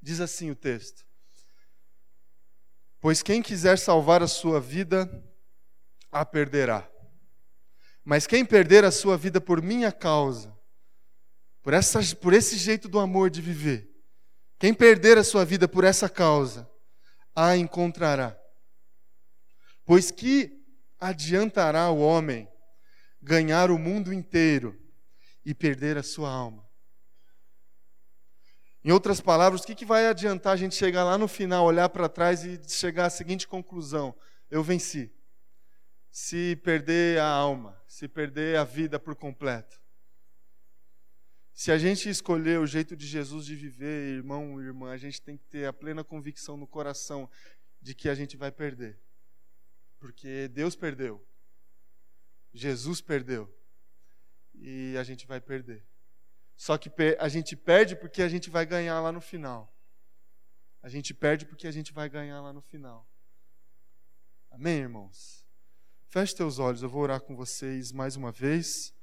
Diz 0.00 0.20
assim 0.20 0.50
o 0.50 0.54
texto: 0.54 1.06
Pois 3.00 3.22
quem 3.22 3.40
quiser 3.40 3.78
salvar 3.78 4.22
a 4.22 4.28
sua 4.28 4.60
vida, 4.60 5.10
a 6.12 6.22
perderá. 6.24 6.86
Mas 8.04 8.26
quem 8.26 8.44
perder 8.44 8.84
a 8.84 8.90
sua 8.90 9.16
vida 9.16 9.40
por 9.40 9.62
minha 9.62 9.90
causa, 9.90 10.54
por, 11.62 11.72
essa, 11.72 11.98
por 12.16 12.34
esse 12.34 12.56
jeito 12.58 12.88
do 12.90 12.98
amor 12.98 13.30
de 13.30 13.40
viver, 13.40 13.90
quem 14.58 14.74
perder 14.74 15.16
a 15.16 15.24
sua 15.24 15.46
vida 15.46 15.66
por 15.66 15.82
essa 15.82 16.10
causa, 16.10 16.70
a 17.34 17.56
encontrará. 17.56 18.38
Pois 19.86 20.10
que 20.10 20.60
adiantará 20.98 21.88
o 21.90 22.00
homem 22.00 22.48
ganhar 23.22 23.70
o 23.70 23.78
mundo 23.78 24.12
inteiro 24.12 24.76
e 25.44 25.54
perder 25.54 25.96
a 25.96 26.02
sua 26.02 26.28
alma? 26.28 26.68
Em 28.84 28.90
outras 28.90 29.20
palavras, 29.20 29.62
o 29.62 29.66
que, 29.66 29.76
que 29.76 29.84
vai 29.84 30.08
adiantar 30.08 30.52
a 30.52 30.56
gente 30.56 30.74
chegar 30.74 31.04
lá 31.04 31.16
no 31.16 31.28
final, 31.28 31.64
olhar 31.64 31.88
para 31.88 32.08
trás 32.08 32.44
e 32.44 32.60
chegar 32.68 33.06
à 33.06 33.10
seguinte 33.10 33.46
conclusão: 33.46 34.12
eu 34.50 34.62
venci. 34.62 35.12
Se 36.10 36.56
perder 36.64 37.20
a 37.20 37.28
alma, 37.28 37.80
se 37.86 38.08
perder 38.08 38.58
a 38.58 38.64
vida 38.64 38.98
por 38.98 39.14
completo. 39.14 39.80
Se 41.52 41.70
a 41.70 41.78
gente 41.78 42.08
escolher 42.08 42.58
o 42.58 42.66
jeito 42.66 42.96
de 42.96 43.06
Jesus 43.06 43.46
de 43.46 43.54
viver, 43.54 44.16
irmão, 44.16 44.60
irmã, 44.60 44.90
a 44.90 44.96
gente 44.96 45.22
tem 45.22 45.36
que 45.36 45.44
ter 45.44 45.66
a 45.66 45.72
plena 45.72 46.02
convicção 46.02 46.56
no 46.56 46.66
coração 46.66 47.30
de 47.80 47.94
que 47.94 48.08
a 48.08 48.14
gente 48.14 48.36
vai 48.36 48.50
perder. 48.50 49.00
Porque 49.98 50.48
Deus 50.48 50.76
perdeu. 50.76 51.24
Jesus 52.52 53.00
perdeu. 53.00 53.52
E 54.54 54.96
a 54.98 55.02
gente 55.02 55.26
vai 55.26 55.40
perder. 55.40 55.86
Só 56.56 56.78
que 56.78 56.90
a 57.18 57.28
gente 57.28 57.54
perde 57.54 57.94
porque 57.94 58.22
a 58.22 58.28
gente 58.28 58.48
vai 58.48 58.64
ganhar 58.64 59.00
lá 59.00 59.12
no 59.12 59.20
final. 59.20 59.72
A 60.82 60.88
gente 60.88 61.12
perde 61.12 61.44
porque 61.44 61.66
a 61.66 61.70
gente 61.70 61.92
vai 61.92 62.08
ganhar 62.08 62.40
lá 62.40 62.52
no 62.52 62.62
final. 62.62 63.06
Amém, 64.50 64.78
irmãos? 64.78 65.44
Feche 66.06 66.34
teus 66.34 66.58
olhos, 66.58 66.82
eu 66.82 66.88
vou 66.88 67.02
orar 67.02 67.20
com 67.20 67.36
vocês 67.36 67.92
mais 67.92 68.16
uma 68.16 68.32
vez. 68.32 68.95